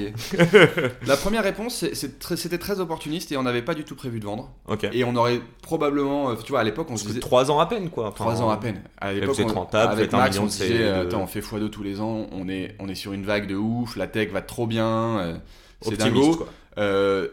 La 1.08 1.16
première 1.16 1.44
réponse, 1.44 1.86
c'était 1.94 2.58
très 2.58 2.80
opportuniste 2.80 3.32
et 3.32 3.38
on 3.38 3.44
n'avait 3.44 3.62
pas 3.62 3.74
du 3.76 3.84
tout 3.84 3.96
prévu 3.96 4.20
de 4.20 4.26
vendre. 4.26 4.52
Et 4.92 5.04
on 5.04 5.16
aurait 5.16 5.40
probablement, 5.62 6.32
euh, 6.32 6.36
tu 6.44 6.52
vois, 6.52 6.60
à 6.62 6.64
l'époque, 6.64 6.88
on 6.90 6.98
se 6.98 7.04
Parce 7.04 7.14
disait. 7.14 7.20
trois 7.22 7.52
ans 7.52 7.60
à 7.60 7.66
peine, 7.68 7.90
quoi. 7.90 8.08
Enfin, 8.08 8.26
3 8.26 8.42
ans 8.42 8.50
à 8.50 8.58
peine. 8.58 8.82
À 8.98 9.14
l'époque, 9.14 9.38
on- 9.44 9.48
rentable, 9.48 9.94
avec 9.94 10.14
un 10.14 10.18
Max, 10.18 10.36
million 10.36 10.48
on 10.48 10.50
se 10.52 10.64
disait, 10.64 10.80
de- 10.80 10.92
attends, 10.94 11.22
on 11.22 11.28
fait 11.28 11.40
x2 11.42 11.70
tous 11.70 11.84
les 11.84 12.02
ans, 12.02 12.28
on 12.32 12.50
est, 12.50 12.76
on 12.80 12.88
est 12.90 12.96
sur 12.96 13.14
une 13.14 13.24
vague 13.26 13.48
de 13.48 13.56
ouf, 13.56 13.96
la 13.96 14.08
tech 14.08 14.32
va 14.32 14.42
trop 14.42 14.68
bien, 14.68 15.20
euh, 15.20 15.38
c'est 15.82 15.98
dingo. 15.98 16.48
Euh, 16.78 17.30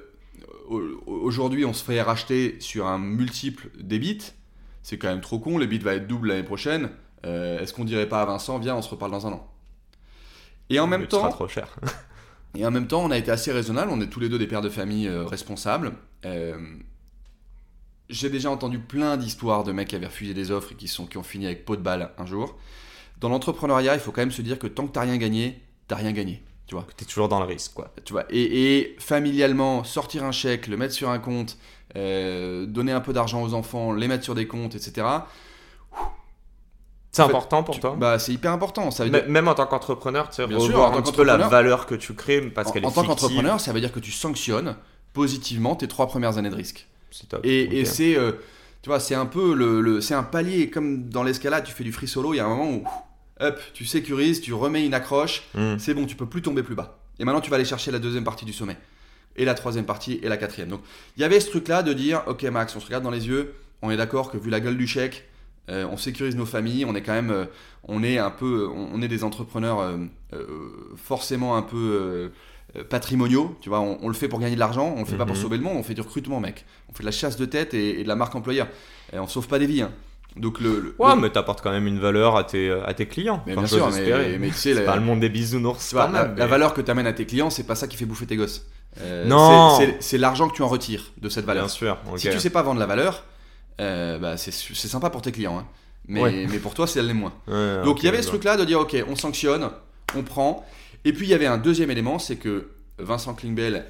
au- 0.69 0.81
Aujourd'hui, 1.07 1.65
on 1.65 1.73
se 1.73 1.85
fait 1.85 2.01
racheter 2.03 2.57
sur 2.61 2.87
un 2.87 2.99
multiple 2.99 3.71
des 3.79 3.99
bits. 3.99 4.19
C'est 4.83 4.99
quand 4.99 5.09
même 5.09 5.21
trop 5.21 5.39
con, 5.39 5.59
les 5.59 5.67
bits 5.67 5.79
va 5.79 5.95
être 5.95 6.07
double 6.09 6.29
l'année 6.29 6.43
prochaine. 6.43 6.91
Euh, 7.25 7.61
Est-ce 7.61 7.73
qu'on 7.73 7.85
dirait 7.85 8.09
pas 8.09 8.23
à 8.23 8.25
Vincent, 8.27 8.59
viens, 8.59 8.75
on 8.77 8.83
se 8.83 8.91
reparle 8.91 9.13
dans 9.13 9.27
un 9.27 9.33
an 9.33 9.49
Et 10.71 10.81
en 10.81 10.87
même 10.87 11.03
Mais 11.03 11.07
temps, 11.09 11.29
trop 11.31 11.47
cher. 11.49 11.77
et 12.57 12.67
en 12.67 12.71
même 12.71 12.89
temps, 12.89 13.05
on 13.05 13.11
a 13.11 13.19
été 13.19 13.31
assez 13.31 13.53
raisonnable. 13.53 13.91
On 13.93 14.01
est 14.01 14.09
tous 14.09 14.19
les 14.21 14.29
deux 14.29 14.39
des 14.39 14.47
pères 14.49 14.61
de 14.61 14.69
famille 14.69 15.07
euh, 15.07 15.25
responsables. 15.25 15.93
J'ai 18.09 18.29
déjà 18.29 18.51
entendu 18.51 18.79
plein 18.79 19.17
d'histoires 19.17 19.65
de 19.65 19.73
mecs 19.73 19.89
qui 19.89 19.97
avaient 19.97 20.07
refusé 20.07 20.35
des 20.35 20.51
offres 20.51 20.73
et 20.73 20.75
qui, 20.75 20.89
sont, 20.89 21.07
qui 21.07 21.17
ont 21.17 21.23
fini 21.23 21.47
avec 21.47 21.65
pot 21.65 21.77
de 21.77 21.83
balle 21.83 22.11
un 22.19 22.27
jour. 22.27 22.59
Dans 23.21 23.29
l'entrepreneuriat, 23.29 23.95
il 23.95 24.01
faut 24.01 24.13
quand 24.13 24.21
même 24.21 24.31
se 24.33 24.43
dire 24.43 24.59
que 24.59 24.67
tant 24.67 24.87
que 24.87 24.93
t'as 24.93 25.03
rien 25.03 25.17
gagné, 25.17 25.63
t'as 25.89 25.97
rien 25.97 26.13
gagné. 26.13 26.43
Tu 26.73 26.77
vois. 26.77 26.87
T'es 26.97 27.05
toujours 27.05 27.29
dans 27.29 27.39
le 27.39 27.45
risque, 27.45 27.75
quoi. 27.75 27.93
Tu 28.03 28.15
vois. 28.15 28.25
Et, 28.31 28.77
et 28.79 28.97
familialement, 28.99 29.85
sortir 29.85 30.25
un 30.25 30.33
chèque, 30.33 30.69
le 30.69 30.79
mettre 30.79 30.95
sur 30.95 31.11
un 31.11 31.19
compte, 31.19 31.59
euh, 31.97 32.65
donner 32.65 32.93
un 32.93 33.03
peu 33.03 33.13
d'argent 33.13 33.43
aux 33.43 33.53
enfants, 33.53 33.93
les 33.93 34.09
mettre 34.09 34.25
sur 34.25 34.35
des 34.35 34.47
comptes, 34.47 34.75
etc. 34.75 35.07
C'est 37.11 37.21
En 37.21 37.27
fait, 37.27 37.31
important 37.33 37.63
pour 37.63 37.75
tu- 37.75 37.81
toi? 37.83 37.95
Bah, 37.99 38.19
c'est 38.19 38.33
hyper 38.33 38.53
important. 38.53 38.91
Ça 38.91 39.05
veut 39.05 39.15
M- 39.15 39.21
dire- 39.21 39.31
Même 39.31 39.49
en 39.49 39.55
tant 39.55 39.67
qu'entrepreneur, 39.67 40.31
tu 40.31 40.37
sais, 40.37 40.47
Bien 40.47 40.59
sûr, 40.59 40.81
en 40.81 40.97
un 40.97 41.03
petit 41.03 41.13
peu 41.13 41.25
la 41.25 41.37
valeur 41.37 41.85
que 41.85 41.95
tu 41.95 42.15
crées 42.15 42.41
parce 42.41 42.69
en, 42.69 42.73
qu'elle 42.73 42.85
est 42.85 42.87
en 42.87 42.91
tant 42.91 43.05
qu'entrepreneur, 43.05 43.61
ça 43.61 43.75
veut 43.75 43.81
dire 43.81 43.93
que 43.93 44.01
tu 44.01 44.11
sanctionnes 44.11 44.75
positivement 45.13 45.77
tes 45.77 45.89
trois 45.89 46.07
premières 46.07 46.39
années 46.39 46.49
de 46.49 46.55
risque. 46.57 46.89
C'est 47.11 47.29
top. 47.29 47.45
Et, 47.45 47.85
c'est, 47.85 48.17
euh, 48.17 48.33
tu 48.81 48.89
vois, 48.89 48.99
c'est 48.99 49.15
un 49.15 49.27
peu 49.27 49.53
le, 49.55 49.83
le- 49.83 50.01
c'est 50.01 50.15
un 50.15 50.23
palier 50.23 50.71
comme 50.71 51.11
dans 51.11 51.23
l'escalade, 51.23 51.65
tu 51.65 51.73
fais 51.75 51.85
du 51.85 51.93
free 51.93 52.09
solo, 52.09 52.33
il 52.33 52.39
y 52.39 52.41
a 52.41 52.47
un 52.47 52.49
moment 52.49 52.71
où, 52.71 52.85
hop, 53.41 53.59
tu 53.75 53.85
sécurises, 53.85 54.41
tu 54.41 54.53
remets 54.55 54.85
une 54.87 54.95
accroche, 54.95 55.43
Hmm. 55.55 55.77
c'est 55.79 55.95
bon, 55.95 56.07
tu 56.07 56.17
peux 56.17 56.27
plus 56.27 56.43
tomber 56.43 56.63
plus 56.63 56.75
bas. 56.75 56.99
Et 57.19 57.25
maintenant, 57.25 57.41
tu 57.41 57.51
vas 57.51 57.57
aller 57.57 57.65
chercher 57.65 57.91
la 57.91 57.99
deuxième 57.99 58.25
partie 58.25 58.45
du 58.45 58.53
sommet, 58.53 58.77
et 59.37 59.45
la 59.45 59.55
troisième 59.55 59.85
partie, 59.85 60.19
et 60.23 60.29
la 60.29 60.37
quatrième. 60.37 60.69
Donc, 60.69 60.81
il 61.17 61.21
y 61.21 61.25
avait 61.25 61.41
ce 61.41 61.49
truc-là 61.51 61.83
de 61.83 61.93
dire, 61.93 62.23
ok 62.27 62.43
Max, 62.45 62.75
on 62.77 62.81
se 62.81 62.87
regarde 62.87 63.05
dans 63.05 63.11
les 63.11 63.27
yeux, 63.29 63.55
on 63.83 63.91
est 63.91 63.97
d'accord 63.97 64.31
que 64.31 64.39
vu 64.39 64.51
la 64.51 64.61
gueule 64.61 64.77
du 64.77 64.87
chèque, 64.87 65.29
euh, 65.71 65.87
on 65.91 65.97
sécurise 65.97 66.35
nos 66.37 66.47
familles, 66.47 66.85
on 66.85 66.95
est 66.95 67.03
quand 67.03 67.13
même, 67.13 67.31
euh, 67.31 67.45
on 67.87 68.03
est 68.03 68.19
un 68.19 68.31
peu, 68.31 68.69
on, 68.75 68.91
on 68.95 69.03
est 69.03 69.09
des 69.09 69.23
entrepreneurs 69.25 69.81
euh, 69.81 70.47
forcément 70.97 71.57
un 71.57 71.63
peu 71.63 72.31
patrimoniaux, 72.89 73.57
tu 73.61 73.69
vois, 73.69 73.81
on, 73.81 73.99
on 74.03 74.09
le 74.09 74.15
fait 74.15 74.29
pour 74.29 74.41
gagner 74.41 74.55
de 74.55 74.61
l'argent, 74.61 74.95
on 74.97 75.01
le 75.01 75.05
fait 75.05 75.17
pas 75.17 75.27
pour 75.27 75.37
Mhm. 75.37 75.43
sauver 75.43 75.57
le 75.59 75.63
monde, 75.63 75.77
on 75.77 75.83
fait 75.83 75.95
du 75.95 76.01
recrutement, 76.01 76.41
mec. 76.41 76.65
On 76.89 76.95
fait 76.95 77.03
de 77.03 77.07
la 77.07 77.13
chasse 77.13 77.37
de 77.37 77.45
tête 77.45 77.75
et, 77.75 78.01
et 78.01 78.03
de 78.03 78.09
la 78.09 78.17
marque 78.17 78.35
employeur. 78.35 78.67
Et 79.13 79.19
on 79.19 79.27
sauve 79.29 79.47
pas 79.47 79.59
des 79.59 79.67
vies. 79.67 79.83
hein. 79.83 79.93
Donc 80.37 80.61
le, 80.61 80.81
le- 80.81 80.95
Ouais, 80.99 81.15
le- 81.15 81.21
mais 81.21 81.31
t'apportes 81.31 81.61
quand 81.63 81.71
même 81.71 81.87
une 81.87 81.99
valeur 81.99 82.37
à 82.37 82.45
tes, 82.45 82.71
à 82.71 82.95
tes 82.95 83.07
clients. 83.07 83.43
mais 83.47 83.53
Enfin, 83.53 83.63
bien 83.63 83.69
sûr, 83.69 83.91
mais, 83.91 84.39
mais 84.39 84.49
tu 84.49 84.55
sais, 84.55 84.75
la, 84.75 84.83
pas 84.83 84.97
le 84.97 85.03
monde 85.03 85.21
des 85.21 85.29
bisounours 85.29 85.93
la- 85.93 86.47
valeur 86.47 86.73
que 86.75 86.81
tu 86.81 86.91
amènes 86.91 87.07
à 87.07 87.13
tes 87.13 87.27
clients, 87.27 87.51
c'est 87.51 87.65
pas 87.67 87.75
ça 87.75 87.87
qui 87.87 87.97
fait 87.97 88.07
bouffer 88.07 88.27
tes 88.27 88.37
gosses. 88.37 88.67
Euh, 89.01 89.27
Non. 89.27 89.79
c'est- 90.01 90.19
l'argent 90.19 90.49
que 90.49 90.55
tu 90.55 90.63
en 90.63 90.69
retires 90.69 91.13
de 91.21 91.29
cette 91.29 91.45
valeur. 91.45 91.65
Bien 91.65 91.73
sûr. 91.73 91.99
Si 92.17 92.31
tu 92.31 92.39
sais 92.41 92.51
pas 92.51 92.63
vendre 92.63 92.81
la 92.81 92.87
valeur, 92.87 93.25
euh, 93.81 94.19
bah, 94.19 94.37
c'est 94.37 94.51
sympa 94.53 95.11
pour 95.11 95.23
tes 95.23 95.33
clients. 95.33 95.59
hein. 95.59 95.67
Mais, 96.09 96.21
Ouais. 96.21 96.47
mais 96.51 96.59
pour 96.59 96.75
toi, 96.75 96.87
c'est 96.87 97.01
l'est 97.03 97.15
moins. 97.15 97.33
Ouais, 97.47 97.83
Donc 97.85 98.03
il 98.03 98.07
y 98.07 98.09
avait 98.09 98.23
ce 98.23 98.29
truc-là 98.29 98.57
de 98.57 98.65
dire 98.65 98.81
ok, 98.81 98.97
on 99.09 99.15
sanctionne, 99.17 99.69
on 100.17 100.23
prend. 100.23 100.67
Et 101.05 101.13
puis 101.13 101.27
il 101.27 101.31
y 101.31 101.35
avait 101.35 101.47
un 101.47 101.59
deuxième 101.59 101.91
élément, 101.91 102.19
c'est 102.19 102.37
que 102.37 102.71
Vincent 102.99 103.35
Klingbell 103.35 103.85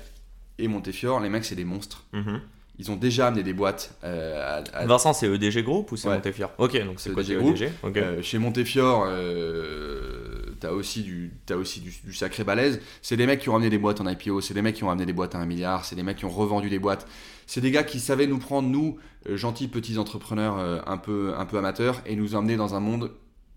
et 0.58 0.68
Montefiore, 0.68 1.20
les 1.20 1.28
mecs, 1.30 1.44
c'est 1.44 1.54
des 1.54 1.64
monstres. 1.64 2.04
Mhm. 2.12 2.40
Ils 2.78 2.90
ont 2.90 2.96
déjà 2.96 3.26
amené 3.28 3.42
des 3.42 3.52
boîtes 3.52 3.94
à- 4.02 4.06
à- 4.08 4.62
à- 4.72 4.86
Vincent, 4.86 5.12
c'est 5.12 5.26
EDG 5.32 5.62
Group 5.62 5.92
ou 5.92 5.96
c'est 5.96 6.08
Ouais. 6.08 6.14
Montefiore 6.14 6.50
Ok, 6.58 6.72
donc 6.84 7.00
c'est 7.00 7.10
EDG 7.10 7.36
Group. 7.36 7.54
EDG. 7.56 7.70
Ok. 7.82 7.96
Euh, 7.98 8.22
chez 8.22 8.38
Montefiore, 8.38 9.04
euh, 9.08 10.54
t'as 10.60 10.70
aussi, 10.70 11.02
du, 11.02 11.32
t'as 11.46 11.56
aussi 11.56 11.80
du, 11.80 11.92
du 12.04 12.12
sacré 12.14 12.44
balèze. 12.44 12.80
C'est 13.02 13.16
des 13.16 13.26
mecs 13.26 13.40
qui 13.40 13.48
ont 13.48 13.52
ramené 13.52 13.70
des 13.70 13.78
boîtes 13.78 14.00
en 14.00 14.08
IPO, 14.08 14.40
c'est 14.40 14.54
des 14.54 14.62
mecs 14.62 14.74
qui 14.76 14.84
ont 14.84 14.88
ramené 14.88 15.06
des 15.06 15.12
boîtes 15.12 15.34
à 15.34 15.38
un 15.38 15.46
milliard, 15.46 15.84
c'est 15.84 15.96
des 15.96 16.02
mecs 16.02 16.16
qui 16.16 16.24
ont 16.24 16.30
revendu 16.30 16.70
des 16.70 16.78
boîtes. 16.78 17.06
C'est 17.46 17.60
des 17.60 17.70
gars 17.70 17.82
qui 17.84 18.00
savaient 18.00 18.26
nous 18.26 18.38
prendre, 18.38 18.68
nous, 18.68 18.98
euh, 19.28 19.36
gentils 19.36 19.68
petits 19.68 19.98
entrepreneurs 19.98 20.58
euh, 20.58 20.80
un, 20.86 20.96
peu, 20.96 21.34
un 21.36 21.44
peu 21.44 21.58
amateurs, 21.58 22.00
et 22.06 22.16
nous 22.16 22.34
emmener 22.34 22.56
dans 22.56 22.74
un 22.74 22.80
monde 22.80 23.10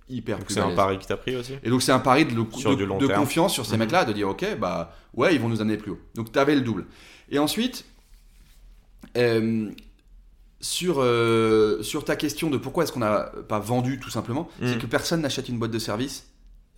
hyper 0.09 0.37
Donc 0.37 0.47
plus 0.47 0.55
c'est 0.55 0.59
un 0.59 0.69
pari 0.71 0.99
qui 0.99 1.07
t'a 1.07 1.17
pris 1.17 1.35
aussi 1.35 1.53
Et 1.63 1.69
donc 1.69 1.81
c'est 1.81 1.91
un 1.91 1.99
pari 1.99 2.25
de, 2.25 2.33
confiance 3.15 3.53
sur 3.53 3.65
ces 3.65 3.73
Mhm. 3.73 3.79
mecs-là, 3.79 4.05
de 4.05 4.13
dire 4.13 4.27
ok, 4.29 4.45
bah 4.59 4.93
ouais, 5.15 5.33
ils 5.33 5.41
vont 5.41 5.49
nous 5.49 5.61
amener 5.61 5.77
plus 5.77 5.91
haut. 5.91 5.99
Donc 6.15 6.31
tu 6.31 6.37
avais 6.37 6.53
le 6.55 6.61
double. 6.61 6.85
Et 7.31 7.39
ensuite, 7.39 7.85
euh, 9.17 9.69
sur, 10.61 10.95
euh, 10.99 11.81
sur 11.83 12.05
ta 12.05 12.15
question 12.15 12.49
de 12.49 12.57
pourquoi 12.57 12.83
est-ce 12.83 12.91
qu'on 12.91 12.99
n'a 12.99 13.31
pas 13.47 13.59
vendu 13.59 13.99
tout 13.99 14.09
simplement, 14.09 14.49
c'est 14.61 14.77
que 14.79 14.85
personne 14.85 15.21
n'achète 15.21 15.49
une 15.49 15.59
boîte 15.59 15.71
de 15.71 15.79
service. 15.79 16.27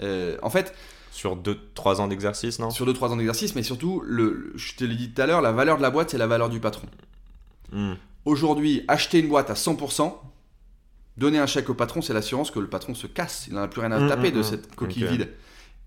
Euh, 0.01 0.37
en 0.41 0.49
fait, 0.49 0.75
Sur 1.11 1.35
2-3 1.37 2.01
ans 2.01 2.07
d'exercice, 2.07 2.59
non? 2.59 2.69
sur 2.69 2.85
2-3 2.85 3.09
ans 3.09 3.15
d'exercice, 3.15 3.55
mais 3.55 3.63
surtout, 3.63 4.01
le, 4.05 4.51
je 4.55 4.75
te 4.75 4.83
l'ai 4.83 4.95
dit 4.95 5.11
tout 5.11 5.21
à 5.21 5.25
l'heure, 5.25 5.41
la 5.41 5.51
valeur 5.51 5.77
de 5.77 5.81
la 5.81 5.89
boîte, 5.89 6.09
c'est 6.11 6.17
la 6.17 6.27
valeur 6.27 6.49
du 6.49 6.59
patron. 6.59 6.87
Hmm. 7.71 7.93
Aujourd'hui, 8.25 8.83
acheter 8.87 9.19
une 9.19 9.29
boîte 9.29 9.49
à 9.49 9.53
100%, 9.55 10.13
donner 11.17 11.39
un 11.39 11.47
chèque 11.47 11.69
au 11.69 11.73
patron, 11.73 12.01
c'est 12.01 12.13
l'assurance 12.13 12.51
que 12.51 12.59
le 12.59 12.67
patron 12.67 12.93
se 12.93 13.07
casse. 13.07 13.45
Il 13.47 13.53
n'en 13.53 13.61
a 13.61 13.67
plus 13.67 13.81
rien 13.81 13.91
à 13.91 13.99
Mhm, 13.99 14.09
taper 14.09 14.31
de 14.31 14.43
cette 14.43 14.75
coquille 14.75 15.05
vide. 15.05 15.29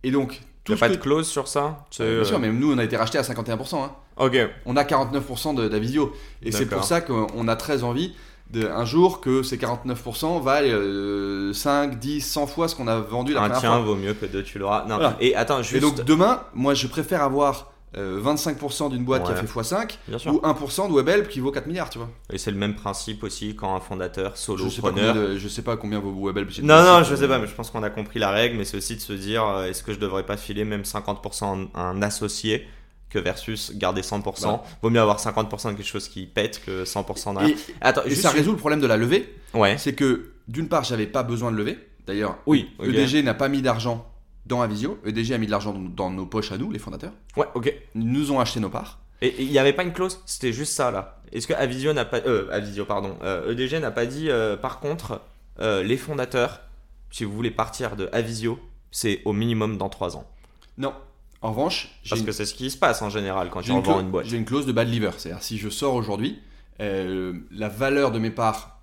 Et 0.03 0.11
donc, 0.11 0.41
tout 0.65 0.73
Y'a 0.73 0.77
ce 0.77 0.81
pas 0.81 0.89
que- 0.89 0.95
de 0.95 0.99
clause 0.99 1.27
sur 1.29 1.49
ça 1.49 1.87
Euh, 2.01 2.17
Bien 2.21 2.25
sûr, 2.25 2.37
euh, 2.37 2.41
mais 2.41 2.51
nous 2.53 2.73
on 2.73 2.79
a 2.79 2.85
été 2.85 2.97
racheté 2.97 3.19
à 3.19 3.23
51%. 3.23 3.83
hein. 3.85 3.93
Ok. 4.19 4.37
On 4.67 4.77
a 4.77 4.85
49% 4.85 5.55
de- 5.55 5.69
d'Avisio. 5.69 6.13
Et 6.43 6.53
c'est 6.53 6.67
pour 6.67 6.85
ça 6.85 7.01
qu'on 7.01 7.49
a 7.49 7.57
très 7.57 7.83
envie 7.83 8.15
de, 8.51 8.67
un 8.67 8.85
jour 8.85 9.21
que 9.21 9.43
ces 9.43 9.57
49% 9.59 10.41
valent 10.41 10.67
euh, 10.69 11.53
5, 11.53 11.99
10, 11.99 12.21
100 12.21 12.47
fois 12.47 12.69
ce 12.69 12.75
qu'on 12.75 12.89
a 12.89 12.99
vendu 13.01 13.33
la 13.33 13.41
Un 13.41 13.43
première 13.45 13.61
tien 13.61 13.71
fois. 13.71 13.81
vaut 13.81 13.95
mieux 13.97 14.13
que 14.13 14.27
deux, 14.27 14.43
tu 14.43 14.59
l'auras. 14.59 14.83
Non. 14.87 14.97
Voilà. 14.97 15.17
Et 15.21 15.35
attends, 15.37 15.63
juste. 15.63 15.77
Et 15.77 15.81
donc 15.81 16.05
demain, 16.05 16.43
moi 16.53 16.75
je 16.75 16.87
préfère 16.89 17.23
avoir 17.23 17.71
euh, 17.97 18.21
25% 18.23 18.91
d'une 18.91 19.05
boîte 19.05 19.25
qui 19.25 19.33
a 19.33 19.35
fait 19.35 19.47
x5 19.47 19.99
Bien 20.09 20.19
sûr. 20.19 20.35
ou 20.35 20.39
1% 20.39 20.89
de 20.89 20.93
WebHelp 20.95 21.29
qui 21.29 21.41
vaut 21.41 21.51
4 21.51 21.67
milliards, 21.67 21.91
tu 21.91 21.99
vois. 21.99 22.09
Et 22.33 22.39
c'est 22.39 22.51
le 22.53 22.57
même 22.57 22.75
principe 22.75 23.25
aussi 23.25 23.57
quand 23.57 23.75
un 23.75 23.81
fondateur 23.81 24.33
Je 24.37 24.41
sais, 24.41 24.53
pas 24.53 24.59
solopreneur. 24.59 25.15
combien 25.15 25.15
de- 25.33 25.39
je 25.39 25.49
sais 25.49 25.63
pas 25.63 25.77
combien 25.77 25.99
vaut 25.99 26.13
WebHelp. 26.27 26.59
Non, 26.63 26.83
non, 26.85 27.03
je 27.03 27.15
sais 27.17 27.25
euh, 27.25 27.29
pas, 27.29 27.39
mais 27.39 27.47
je 27.49 27.55
pense 27.55 27.71
qu'on 27.71 27.83
a 27.83 27.91
compris 27.91 28.19
la 28.21 28.31
règle, 28.31 28.57
mais 28.57 28.65
c'est 28.65 28.77
aussi 28.77 28.95
de 28.97 29.01
se 29.01 29.13
dire 29.13 29.45
euh, 29.45 29.67
est-ce 29.67 29.83
que 29.83 29.93
je 29.93 29.99
devrais 29.99 30.25
pas 30.25 30.37
filer 30.37 30.65
même 30.65 30.83
50% 30.83 31.69
à 31.75 31.81
un 31.83 32.03
associé 32.03 32.69
que 33.09 33.19
versus 33.19 33.73
garder 33.75 34.03
100%. 34.03 34.23
Voilà. 34.43 34.63
Vaut 34.83 34.91
mieux 34.91 35.01
avoir 35.01 35.19
50% 35.19 35.73
de 35.73 35.77
quelque 35.77 35.83
chose 35.85 36.09
qui 36.09 36.27
pète 36.27 36.63
que 36.65 36.85
100% 36.85 37.35
d'un. 37.35 37.47
Et, 37.49 37.57
Attends, 37.81 38.03
et 38.07 38.11
juste 38.11 38.23
ça 38.23 38.31
résout 38.31 38.53
le 38.53 38.57
problème 38.57 38.81
de 38.81 38.87
la 38.87 38.97
levée. 38.97 39.35
Ouais. 39.53 39.77
C'est 39.79 39.95
que 39.95 40.31
d'une 40.47 40.69
part, 40.69 40.85
j'avais 40.85 41.07
pas 41.09 41.25
besoin 41.25 41.51
de 41.51 41.57
lever. 41.57 41.77
D'ailleurs, 42.07 42.39
Oui. 42.47 42.71
EDG 42.81 43.25
n'a 43.25 43.35
pas 43.35 43.49
mis 43.49 43.63
d'argent 43.63 44.07
dans 44.51 44.61
Avisio. 44.61 44.99
EDG 45.07 45.33
a 45.33 45.39
mis 45.39 45.47
de 45.47 45.51
l'argent 45.51 45.73
dans, 45.73 46.11
nos 46.11 46.27
poches 46.27 46.53
à 46.53 46.59
nous, 46.59 46.71
les 46.71 46.79
fondateurs. 46.79 47.13
Ouais, 47.37 47.47
ok. 47.55 47.73
Nous 47.95 48.31
ont 48.33 48.41
acheté 48.41 48.61
nos 48.61 48.69
parts. 48.69 48.99
Et 49.23 49.43
il 49.43 49.51
n'y 49.51 49.59
avait 49.59 49.73
pas 49.73 49.83
une 49.83 49.93
clause 49.93 50.21
C'était 50.27 50.53
juste 50.53 50.73
ça 50.73 50.91
là. 50.91 51.21
Est-ce 51.33 51.47
que 51.47 51.55
Avisio 51.55 51.93
n'a 51.93 52.05
pas. 52.05 52.19
Euh, 52.27 52.49
Avisio, 52.51 52.85
pardon. 52.85 53.17
Euh, 53.23 53.53
EDG 53.53 53.81
n'a 53.81 53.91
pas 53.91 54.05
dit 54.07 54.29
euh, 54.29 54.57
par 54.57 54.81
contre, 54.81 55.21
euh, 55.61 55.83
les 55.83 55.97
fondateurs, 55.97 56.61
si 57.11 57.25
vous 57.25 57.33
voulez 57.33 57.51
partir 57.51 57.97
de 57.97 58.09
Avisio, 58.13 58.59
c'est 58.91 59.23
au 59.25 59.33
minimum 59.33 59.79
dans 59.79 59.89
3 59.89 60.17
ans. 60.17 60.29
Non. 60.79 60.93
En 61.43 61.51
revanche, 61.51 61.89
Parce 62.09 62.21
une- 62.21 62.27
que 62.27 62.33
c'est 62.33 62.45
ce 62.45 62.55
qui 62.55 62.71
se 62.71 62.77
passe 62.77 63.01
en 63.03 63.09
général 63.11 63.49
quand 63.51 63.63
tu 63.63 63.71
une, 63.71 63.79
revends 63.79 64.01
une 64.01 64.11
boîte. 64.11 64.27
j'ai 64.27 64.37
une 64.37 64.45
clause 64.45 64.67
de 64.67 64.73
bad 64.73 64.89
liver. 64.89 65.11
C'est-à-dire, 65.17 65.43
si 65.43 65.57
je 65.59 65.69
sors 65.71 65.95
aujourd'hui, 65.95 66.39
euh, 66.81 67.35
la 67.51 67.69
valeur 67.69 68.11
de 68.11 68.19
mes 68.19 68.31
parts, 68.31 68.81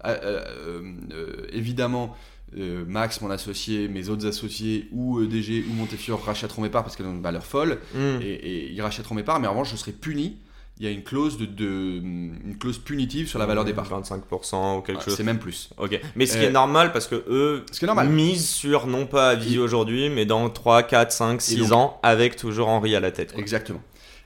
évidemment, 1.52 2.16
euh, 2.58 2.86
Max, 2.88 3.22
mon 3.22 3.30
associé, 3.32 3.88
mes 3.88 4.10
autres 4.10 4.26
associés, 4.28 4.88
ou 4.92 5.22
EDG, 5.22 5.66
ou 5.70 5.74
Montefiore 5.74 6.24
rachèteront 6.24 6.62
mes 6.62 6.70
parts 6.70 6.84
parce 6.84 6.96
qu'elles 6.96 7.08
ont 7.08 7.16
une 7.16 7.22
valeur 7.22 7.46
folle, 7.46 7.80
Hmm. 7.94 8.22
et, 8.22 8.26
et 8.34 8.72
ils 8.72 8.82
rachèteront 8.82 9.16
mes 9.16 9.24
parts, 9.24 9.40
mais 9.40 9.48
en 9.48 9.52
revanche, 9.52 9.72
je 9.72 9.76
serai 9.76 9.92
puni. 9.92 10.38
Il 10.80 10.86
y 10.86 10.88
a 10.88 10.92
une 10.92 11.02
clause, 11.04 11.40
de, 11.40 11.46
de- 11.48 11.66
une 12.00 12.56
clause 12.60 12.78
punitive 12.78 13.28
sur 13.28 13.40
la 13.40 13.48
valeur 13.48 13.66
des 13.66 13.74
parts. 13.74 13.90
25% 13.90 14.78
ou 14.78 14.82
quelque 14.82 15.04
chose. 15.04 15.16
C'est 15.16 15.24
même 15.24 15.40
plus. 15.40 15.72
Ok. 15.80 16.00
Mais 16.16 16.28
ce 16.28 16.38
qui 16.38 16.44
Euh, 16.46 16.50
est 16.50 16.52
normal 16.52 16.92
parce 16.92 17.08
que 17.08 17.16
eux 17.28 17.66
Ce 17.72 17.80
qui 17.80 17.86
est 17.86 17.88
normal. 17.88 18.10
misent 18.10 18.48
sur 18.48 18.86
non 18.86 19.08
pas 19.08 19.30
Avisio 19.30 19.64
aujourd'hui, 19.64 20.10
mais 20.12 20.28
dans 20.28 20.48
3, 20.52 20.84
4, 20.84 21.12
5, 21.12 21.42
6 21.42 21.58
donc- 21.58 21.72
ans 21.72 22.00
avec 22.04 22.36
toujours 22.36 22.68
Henri 22.68 22.96
à 22.96 23.00
la 23.00 23.10
tête. 23.10 23.32
quoi. 23.32 23.42
Exactement. 23.42 23.82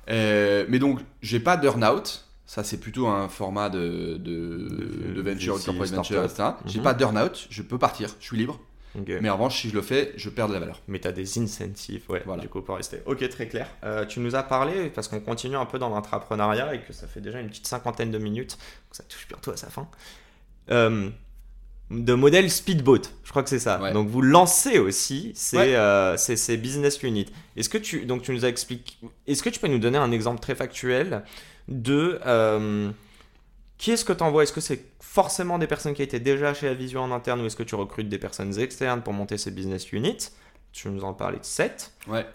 Euh, 0.10 0.66
mais 0.68 0.78
donc, 0.80 1.00
j'ai 1.22 1.40
pas 1.40 1.56
d'earn-out. 1.56 2.26
Ça, 2.54 2.66
c'est 2.66 2.80
plutôt 2.82 3.08
un 3.08 3.30
format 3.30 3.70
de, 3.70 4.18
de, 4.18 5.22
venture, 5.22 5.54
de 5.56 5.60
VC, 5.60 5.66
corporate 5.68 5.90
venture, 5.92 6.30
startup. 6.30 6.60
etc. 6.66 6.74
J'ai 6.74 6.80
Mhm. 6.80 6.84
pas 6.84 6.94
d'earn-out. 6.94 7.48
Je 7.50 7.62
peux 7.62 7.78
partir. 7.78 8.10
Je 8.20 8.26
suis 8.26 8.36
libre. 8.36 8.60
Mais 9.08 9.30
en 9.30 9.36
revanche, 9.36 9.62
si 9.62 9.70
je 9.70 9.74
le 9.74 9.82
fais, 9.82 10.12
je 10.18 10.30
perds 10.30 10.50
de 10.50 10.54
la 10.54 10.60
valeur. 10.60 10.82
Mais 10.90 11.00
tu 11.00 11.08
as 11.08 11.14
des 11.14 11.40
incentives, 11.40 12.04
ouais, 12.10 12.22
Voilà. 12.26 12.42
du 12.42 12.50
coup, 12.50 12.62
pour 12.62 12.76
rester. 12.76 12.98
Ok, 13.06 13.26
très 13.30 13.48
clair. 13.48 13.68
Euh, 13.86 14.06
tu 14.06 14.20
nous 14.20 14.36
as 14.36 14.44
parlé, 14.44 14.90
parce 14.90 15.08
qu'on 15.08 15.22
continue 15.22 15.56
un 15.56 15.66
peu 15.66 15.80
dans 15.80 15.88
l'entrepreneuriat 15.88 16.76
et 16.76 16.82
que 16.82 16.92
ça 16.92 17.08
fait 17.08 17.22
déjà 17.22 17.40
une 17.40 17.48
petite 17.48 17.68
cinquantaine 17.68 18.12
de 18.12 18.18
minutes, 18.18 18.58
donc 18.58 18.96
ça 18.98 19.04
touche 19.04 19.30
bientôt 19.30 19.52
à 19.52 19.56
sa 19.56 19.70
fin, 19.70 19.88
euh, 20.72 21.10
de 21.90 22.14
modèle 22.14 22.52
speedboat. 22.52 23.04
Je 23.24 23.30
crois 23.30 23.44
que 23.44 23.50
c'est 23.50 23.60
ça. 23.60 23.82
Ouais. 23.82 23.94
Donc 23.94 24.10
vous 24.10 24.22
lancez 24.22 24.78
aussi 24.78 25.32
ces, 25.36 25.56
Ouais. 25.58 25.76
euh, 25.78 26.18
ces, 26.18 26.36
ces 26.36 26.58
business 26.58 27.02
units. 27.02 27.28
Est-ce 27.56 27.70
que 27.70 27.78
tu, 27.78 28.06
donc 28.06 28.24
tu 28.24 28.34
nous 28.34 28.44
as 28.44 28.50
expliqué, 28.50 28.94
est-ce 29.26 29.42
que 29.42 29.50
tu 29.50 29.62
peux 29.62 29.68
nous 29.70 29.80
donner 29.80 30.00
un 30.00 30.12
exemple 30.12 30.42
très 30.42 30.56
factuel 30.56 31.24
de 31.68 32.20
euh, 32.26 32.92
qui 33.78 33.92
est-ce 33.92 34.06
que 34.06 34.14
tu 34.14 34.24
envoies 34.24 34.44
Est-ce 34.44 34.54
que 34.54 34.62
c'est 34.62 34.84
forcément 35.00 35.60
des 35.60 35.68
personnes 35.68 35.94
qui 35.94 36.04
étaient 36.04 36.20
déjà 36.20 36.54
chez 36.54 36.68
Avisio 36.68 37.00
en 37.00 37.12
interne 37.12 37.42
ou 37.42 37.46
est-ce 37.46 37.56
que 37.56 37.64
tu 37.64 37.76
recrutes 37.76 38.10
des 38.10 38.20
personnes 38.20 38.58
externes 38.60 39.02
pour 39.02 39.14
monter 39.14 39.38
ces 39.38 39.52
business 39.52 39.92
units? 39.92 40.30
Tu 40.72 40.90
nous 40.90 41.04
en 41.04 41.14
parlais 41.14 41.40
de 41.40 41.46
7. 41.46 41.92
Ouais. 42.08 42.26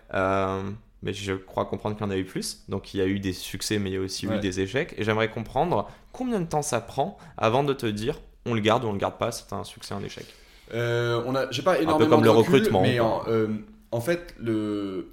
mais 1.03 1.13
je 1.13 1.33
crois 1.35 1.65
comprendre 1.65 1.97
qu'il 1.97 2.05
y 2.05 2.09
en 2.09 2.11
a 2.11 2.17
eu 2.17 2.25
plus. 2.25 2.65
Donc 2.69 2.93
il 2.93 2.99
y 2.99 3.01
a 3.01 3.07
eu 3.07 3.19
des 3.19 3.33
succès, 3.33 3.79
mais 3.79 3.91
il 3.91 3.95
y 3.95 3.97
a 3.97 4.01
aussi 4.01 4.27
eu 4.27 4.39
des 4.41 4.61
échecs. 4.61 4.95
Et 4.99 5.05
j'aimerais 5.05 5.31
comprendre 5.31 5.89
combien 6.13 6.41
de 6.41 6.47
temps 6.47 6.63
ça 6.63 6.81
prend 6.81 7.17
avant 7.37 7.65
de 7.65 7.73
te 7.73 7.87
dire 7.87 8.21
on 8.47 8.55
le 8.55 8.61
garde 8.61 8.85
ou 8.85 8.89
on 8.89 8.93
le 8.93 8.99
garde 8.99 9.19
pas, 9.19 9.33
c'est 9.33 9.53
un 9.53 9.65
succès, 9.65 9.95
un 9.95 10.03
échec. 10.03 10.27
Euh, 10.73 11.23
on 11.27 11.35
a, 11.35 11.51
j'ai 11.51 11.63
pas 11.63 11.81
énormément 11.81 12.11
comme 12.11 12.21
de 12.21 12.25
le 12.25 12.31
recrutement, 12.31 12.83
mais 12.83 13.01
en, 13.01 13.23
euh, 13.29 13.49
en 13.93 14.01
fait, 14.01 14.35
le, 14.39 15.13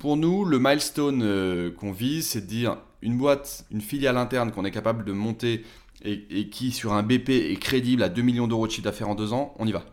pour 0.00 0.16
nous, 0.16 0.44
le 0.44 0.58
milestone 0.58 1.22
euh, 1.22 1.70
qu'on 1.70 1.92
vise, 1.92 2.28
c'est 2.28 2.40
de 2.40 2.46
dire 2.46 2.78
une 3.04 3.16
boîte, 3.16 3.64
une 3.70 3.80
filiale 3.80 4.16
interne 4.16 4.50
qu'on 4.50 4.64
est 4.64 4.70
capable 4.72 5.04
de 5.04 5.12
monter 5.12 5.64
et, 6.04 6.24
et 6.30 6.48
qui, 6.48 6.72
sur 6.72 6.92
un 6.92 7.02
BP, 7.04 7.28
est 7.30 7.58
crédible 7.60 8.02
à 8.02 8.08
2 8.08 8.22
millions 8.22 8.48
d'euros 8.48 8.66
de 8.66 8.72
chiffre 8.72 8.84
d'affaires 8.84 9.08
en 9.08 9.14
deux 9.14 9.32
ans, 9.32 9.54
on 9.58 9.66
y 9.66 9.72
va. 9.72 9.84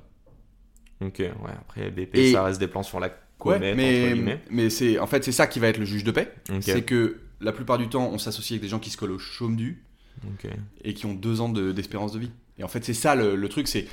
Ok, 1.01 1.19
ouais, 1.19 1.31
après 1.59 1.89
BP, 1.91 2.15
Et- 2.17 2.31
ça 2.31 2.43
reste 2.43 2.59
des 2.59 2.67
plans 2.67 2.83
sur 2.83 2.99
la 2.99 3.09
comète, 3.39 3.63
entre 3.73 3.75
mais 3.77 4.11
guillemets. 4.13 4.41
mais 4.51 4.69
c'est 4.69 4.99
en 4.99 5.07
fait 5.07 5.23
c'est 5.23 5.31
ça 5.31 5.47
qui 5.47 5.59
va 5.59 5.67
être 5.67 5.77
le 5.79 5.85
juge 5.85 6.03
de 6.03 6.11
paix. 6.11 6.31
C'est 6.61 6.83
que 6.83 7.19
la 7.39 7.51
plupart 7.51 7.77
du 7.79 7.87
temps, 7.89 8.09
on 8.13 8.17
s'associe 8.19 8.51
avec 8.53 8.61
des 8.61 8.67
gens 8.67 8.79
qui 8.79 8.89
se 8.91 8.97
collent 8.97 9.11
au 9.11 9.19
chaume 9.19 9.55
du 9.55 9.83
et 10.83 10.93
qui 10.93 11.05
ont 11.07 11.13
deux 11.13 11.41
ans 11.41 11.49
de- 11.49 11.71
d'espérance 11.71 12.11
de, 12.11 12.19
vie. 12.19 12.31
Et 12.59 12.63
en 12.63 12.67
fait, 12.67 12.83
c'est 12.85 12.93
ça 12.93 13.15
le, 13.15 13.35
le 13.35 13.49
truc, 13.49 13.67
c'est 13.67 13.87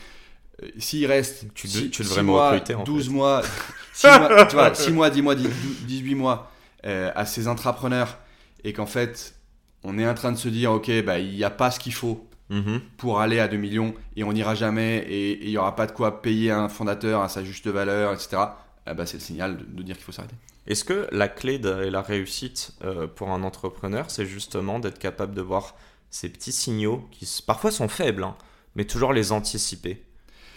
euh, 0.62 0.68
s'il 0.76 1.06
reste 1.06 1.46
Tu 1.54 1.66
six- 1.68 1.90
tu 1.90 2.04
six 2.04 2.20
mois, 2.20 2.50
recruter, 2.50 2.75
en 2.75 2.84
12 2.84 3.06
fait. 3.06 3.12
mois, 3.12 3.42
6 3.94 4.06
mois, 4.08 4.46
tu 4.46 4.54
vois, 4.56 4.75
6 4.75 4.90
mois, 4.92 5.08
10 5.10 5.22
mois, 5.22 5.34
10 5.34 5.48
18 5.87 6.14
mois 6.14 6.50
euh, 6.84 7.10
à 7.14 7.25
ces 7.25 7.46
intrapreneurs 7.48 8.18
et 8.64 8.72
qu'en 8.72 8.86
fait, 8.86 9.34
on 9.84 9.98
est 9.98 10.08
en 10.08 10.14
train 10.14 10.32
de 10.32 10.36
se 10.36 10.48
dire, 10.48 10.72
ok, 10.72 10.90
bah, 11.04 11.18
il 11.18 11.34
n'y 11.34 11.44
a 11.44 11.50
pas 11.50 11.70
ce 11.70 11.78
qu'il 11.80 11.94
faut 11.94 12.24
Mhm. 12.50 12.80
pour 12.96 13.20
aller 13.20 13.40
à 13.40 13.46
2 13.46 13.58
millions 13.58 13.92
et 14.16 14.24
on 14.24 14.32
n'ira 14.32 14.54
jamais 14.54 14.98
et 15.06 15.44
il 15.44 15.50
n'y 15.50 15.58
aura 15.58 15.76
pas 15.76 15.86
de 15.86 15.92
quoi 15.92 16.22
payer 16.22 16.50
un 16.50 16.70
fondateur 16.70 17.20
à 17.20 17.28
sa 17.28 17.44
juste 17.44 17.66
valeur, 17.68 18.14
etc. 18.14 18.38
Ah 18.86 18.94
bah, 18.94 19.04
c'est 19.04 19.18
le 19.18 19.22
signal 19.22 19.58
de, 19.58 19.64
de 19.64 19.82
dire 19.82 19.96
qu'il 19.96 20.04
faut 20.04 20.12
s'arrêter. 20.12 20.34
Est-ce 20.66 20.82
que 20.82 21.06
la 21.12 21.28
clé 21.28 21.58
de 21.58 21.68
la 21.68 22.00
réussite 22.00 22.72
euh, 22.84 23.06
pour 23.06 23.28
un 23.32 23.42
entrepreneur, 23.42 24.10
c'est 24.10 24.24
justement 24.24 24.78
d'être 24.78 24.98
capable 24.98 25.34
de 25.34 25.42
voir 25.42 25.74
ces 26.08 26.30
petits 26.30 26.52
signaux 26.52 27.06
qui 27.10 27.28
parfois 27.46 27.70
sont 27.70 27.88
faibles, 27.88 28.24
hein, 28.24 28.34
mais 28.76 28.86
toujours 28.86 29.12
les 29.12 29.30
anticiper? 29.30 30.02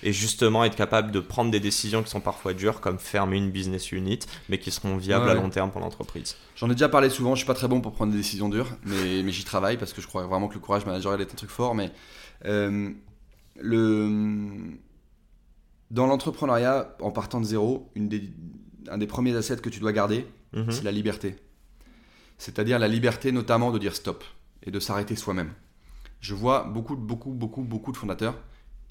Et 0.03 0.11
justement 0.13 0.63
être 0.63 0.75
capable 0.75 1.11
de 1.11 1.19
prendre 1.19 1.51
des 1.51 1.59
décisions 1.59 2.01
qui 2.03 2.09
sont 2.09 2.21
parfois 2.21 2.53
dures, 2.53 2.81
comme 2.81 2.97
fermer 2.99 3.37
une 3.37 3.51
business 3.51 3.91
unit, 3.91 4.19
mais 4.49 4.57
qui 4.59 4.71
seront 4.71 4.97
viables 4.97 5.25
Ouais. 5.25 5.31
à 5.31 5.35
long 5.35 5.49
terme 5.49 5.71
pour 5.71 5.81
l'entreprise. 5.81 6.35
J'en 6.55 6.69
ai 6.69 6.73
déjà 6.73 6.89
parlé 6.89 7.09
souvent, 7.09 7.35
je 7.35 7.39
suis 7.39 7.47
pas 7.47 7.53
très 7.53 7.67
bon 7.67 7.81
pour 7.81 7.91
prendre 7.93 8.11
des 8.11 8.17
décisions 8.17 8.49
dures, 8.49 8.69
mais, 8.85 9.21
mais 9.23 9.31
j'y 9.31 9.43
travaille 9.43 9.77
parce 9.77 9.93
que 9.93 10.01
je 10.01 10.07
crois 10.07 10.25
vraiment 10.25 10.47
que 10.47 10.55
le 10.55 10.59
courage 10.59 10.85
managérial 10.85 11.21
est 11.21 11.31
un 11.31 11.35
truc 11.35 11.49
fort. 11.49 11.75
Mais 11.75 11.91
euh, 12.45 12.89
le, 13.59 14.71
dans 15.91 16.07
l'entrepreneuriat, 16.07 16.95
en 17.01 17.11
partant 17.11 17.39
de 17.41 17.45
zéro, 17.45 17.89
une 17.95 18.07
des, 18.07 18.29
un 18.89 18.97
des 18.97 19.07
premiers 19.07 19.35
assets 19.35 19.57
que 19.57 19.69
tu 19.69 19.79
dois 19.79 19.91
garder, 19.93 20.25
Mhm. 20.53 20.69
c'est 20.71 20.83
la 20.83 20.91
liberté. 20.91 21.37
C'est-à-dire 22.37 22.77
la 22.79 22.87
liberté 22.89 23.31
notamment 23.31 23.71
de 23.71 23.77
dire 23.79 23.95
stop 23.95 24.23
et 24.63 24.71
de 24.71 24.79
s'arrêter 24.79 25.15
soi-même. 25.15 25.53
Je 26.19 26.33
vois 26.33 26.63
beaucoup, 26.63 26.95
beaucoup, 26.95 27.31
beaucoup, 27.31 27.61
beaucoup 27.63 27.91
de 27.91 27.97
fondateurs 27.97 28.35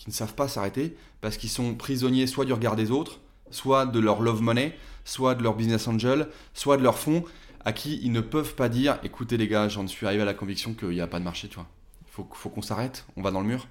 qui 0.00 0.08
ne 0.08 0.14
savent 0.14 0.34
pas 0.34 0.48
s'arrêter 0.48 0.96
parce 1.20 1.36
qu'ils 1.36 1.50
sont 1.50 1.74
prisonniers 1.74 2.26
soit 2.26 2.46
du 2.46 2.54
regard 2.54 2.74
des 2.74 2.90
autres, 2.90 3.20
soit 3.50 3.84
de 3.84 4.00
leur 4.00 4.22
love 4.22 4.40
money, 4.40 4.74
soit 5.04 5.34
de 5.34 5.42
leur 5.42 5.54
business 5.54 5.86
angel, 5.88 6.28
soit 6.54 6.78
de 6.78 6.82
leur 6.82 6.98
fonds, 6.98 7.22
à 7.66 7.72
qui 7.72 8.00
ils 8.02 8.10
ne 8.10 8.22
peuvent 8.22 8.54
pas 8.54 8.70
dire 8.70 8.98
écoutez 9.04 9.36
les 9.36 9.46
gars, 9.46 9.68
j'en 9.68 9.86
suis 9.86 10.06
arrivé 10.06 10.22
à 10.22 10.24
la 10.24 10.32
conviction 10.32 10.72
qu'il 10.72 10.88
n'y 10.88 11.02
a 11.02 11.06
pas 11.06 11.18
de 11.18 11.24
marché, 11.24 11.48
tu 11.48 11.56
vois. 11.56 11.66
Il 12.06 12.10
faut, 12.12 12.26
faut 12.32 12.48
qu'on 12.48 12.62
s'arrête, 12.62 13.04
on 13.16 13.22
va 13.22 13.30
dans 13.30 13.42
le 13.42 13.46
mur. 13.46 13.68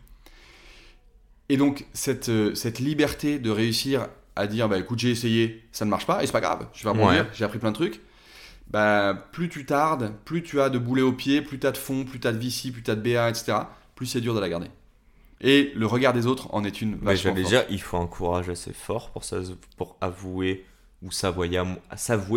Et 1.50 1.58
donc, 1.58 1.88
cette, 1.94 2.30
euh, 2.30 2.54
cette 2.54 2.78
liberté 2.78 3.40
de 3.40 3.50
réussir 3.50 4.08
à 4.36 4.46
dire 4.46 4.70
bah 4.70 4.78
écoute, 4.78 5.00
j'ai 5.00 5.10
essayé, 5.10 5.64
ça 5.72 5.84
ne 5.86 5.90
marche 5.90 6.06
pas, 6.06 6.22
et 6.22 6.28
c'est 6.28 6.32
pas 6.32 6.42
grave, 6.42 6.68
je 6.74 6.84
vais 6.84 6.90
rebondir, 6.92 7.24
Ouais. 7.24 7.30
j'ai 7.34 7.44
appris 7.44 7.58
plein 7.58 7.72
de 7.72 7.76
trucs. 7.76 8.02
Bah, 8.70 9.16
plus 9.32 9.50
tu 9.50 9.66
tardes, 9.66 10.14
plus 10.26 10.44
tu 10.44 10.62
as 10.62 10.70
de 10.70 10.78
boulets 10.78 11.02
au 11.02 11.12
pied, 11.12 11.42
plus 11.42 11.60
tu 11.60 11.66
as 11.66 11.72
de 11.72 11.78
fonds, 11.78 12.06
plus 12.06 12.20
tu 12.20 12.28
as 12.28 12.32
de 12.34 12.38
VC, 12.38 12.72
plus 12.72 12.84
tu 12.84 12.92
as 12.92 12.96
de 12.96 13.02
BA, 13.02 13.28
etc., 13.30 13.58
plus 13.96 14.06
c'est 14.06 14.22
dur 14.22 14.36
de 14.36 14.40
la 14.40 14.48
garder. 14.48 14.68
Et 15.42 15.72
le 15.76 15.86
regard 15.86 16.14
des 16.14 16.26
autres 16.28 16.54
en 16.54 16.64
est 16.64 16.82
une 16.82 16.96
vachement 16.96 17.34
dire, 17.34 17.64
il 17.70 17.82
faut 17.82 17.98
un 17.98 18.08
courage 18.08 18.50
assez 18.50 18.74
fort 18.74 19.12
pour, 19.12 19.24
ça, 19.24 19.38
pour 19.78 19.96
avouer 20.02 20.66
ou 21.02 21.12
s'avouer 21.12 21.58
à, 21.58 21.64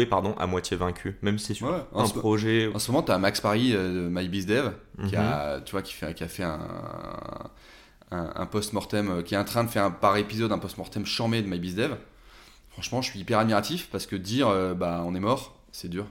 pardon, 0.09 0.37
à 0.39 0.47
moitié 0.47 0.77
vaincu, 0.77 1.17
même 1.21 1.37
si 1.39 1.47
c'est 1.47 1.55
sur 1.55 1.67
Ouais, 1.69 1.83
un 1.95 2.07
ce- 2.07 2.15
projet. 2.15 2.71
En 2.73 2.79
ce 2.79 2.93
moment, 2.93 3.03
tu 3.03 3.11
as 3.11 3.19
Max 3.19 3.41
Paris 3.41 3.75
euh, 3.75 4.05
de 4.05 4.09
MyBizDev 4.09 4.71
qui, 5.09 5.17
Mhm. 5.17 5.21
a, 5.21 5.61
tu 5.63 5.73
vois, 5.73 5.83
qui, 5.83 5.93
fait, 5.95 6.15
qui 6.15 6.23
a 6.23 6.29
fait 6.29 6.45
un, 6.45 6.61
un, 8.13 8.33
un 8.37 8.47
post-mortem, 8.47 9.11
euh, 9.11 9.23
qui 9.23 9.35
est 9.35 9.39
en 9.39 9.45
train 9.45 9.65
de 9.65 9.69
faire 9.71 9.85
un, 9.85 9.91
par 9.91 10.17
épisode 10.17 10.53
un 10.53 10.59
post-mortem 10.59 11.05
chambé 11.05 11.43
de 11.43 11.49
MyBizDev. 11.49 11.97
Franchement, 12.71 13.03
je 13.03 13.11
suis 13.11 13.19
hyper 13.21 13.39
admiratif 13.41 13.89
parce 13.91 14.07
que 14.07 14.15
dire 14.17 14.47
euh, 14.49 14.75
bah, 14.75 15.03
on 15.05 15.15
est 15.17 15.21
mort, 15.21 15.59
c'est 15.73 15.89
dur. 15.89 16.07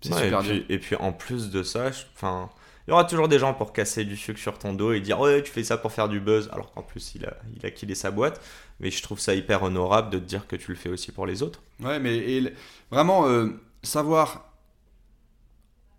C'est 0.00 0.12
Ouais, 0.14 0.22
super 0.24 0.40
et, 0.40 0.42
puis, 0.42 0.52
dur. 0.60 0.64
et 0.70 0.78
puis 0.78 0.96
en 0.96 1.12
plus 1.12 1.50
de 1.50 1.62
ça, 1.62 1.90
je- 1.90 2.04
enfin, 2.14 2.48
il 2.86 2.90
y 2.90 2.92
aura 2.92 3.04
toujours 3.04 3.28
des 3.28 3.38
gens 3.38 3.54
pour 3.54 3.72
casser 3.72 4.04
du 4.04 4.16
sucre 4.16 4.38
sur 4.38 4.58
ton 4.58 4.74
dos 4.74 4.92
et 4.92 5.00
dire 5.00 5.18
ouais 5.20 5.42
tu 5.42 5.50
fais 5.50 5.64
ça 5.64 5.78
pour 5.78 5.92
faire 5.92 6.08
du 6.08 6.20
buzz, 6.20 6.48
alors 6.52 6.70
qu'en 6.72 6.82
plus 6.82 7.14
il 7.14 7.24
a, 7.24 7.36
il 7.56 7.64
a 7.64 7.70
killé 7.70 7.94
sa 7.94 8.10
boîte. 8.10 8.40
Mais 8.80 8.90
je 8.90 9.02
trouve 9.02 9.20
ça 9.20 9.34
hyper 9.34 9.62
honorable 9.62 10.10
de 10.10 10.18
te 10.18 10.24
dire 10.24 10.46
que 10.46 10.56
tu 10.56 10.70
le 10.72 10.76
fais 10.76 10.88
aussi 10.88 11.12
pour 11.12 11.26
les 11.26 11.42
autres. 11.42 11.62
Ouais, 11.80 11.98
mais 11.98 12.16
et 12.16 12.52
vraiment, 12.90 13.26
euh, 13.26 13.48
savoir 13.82 14.52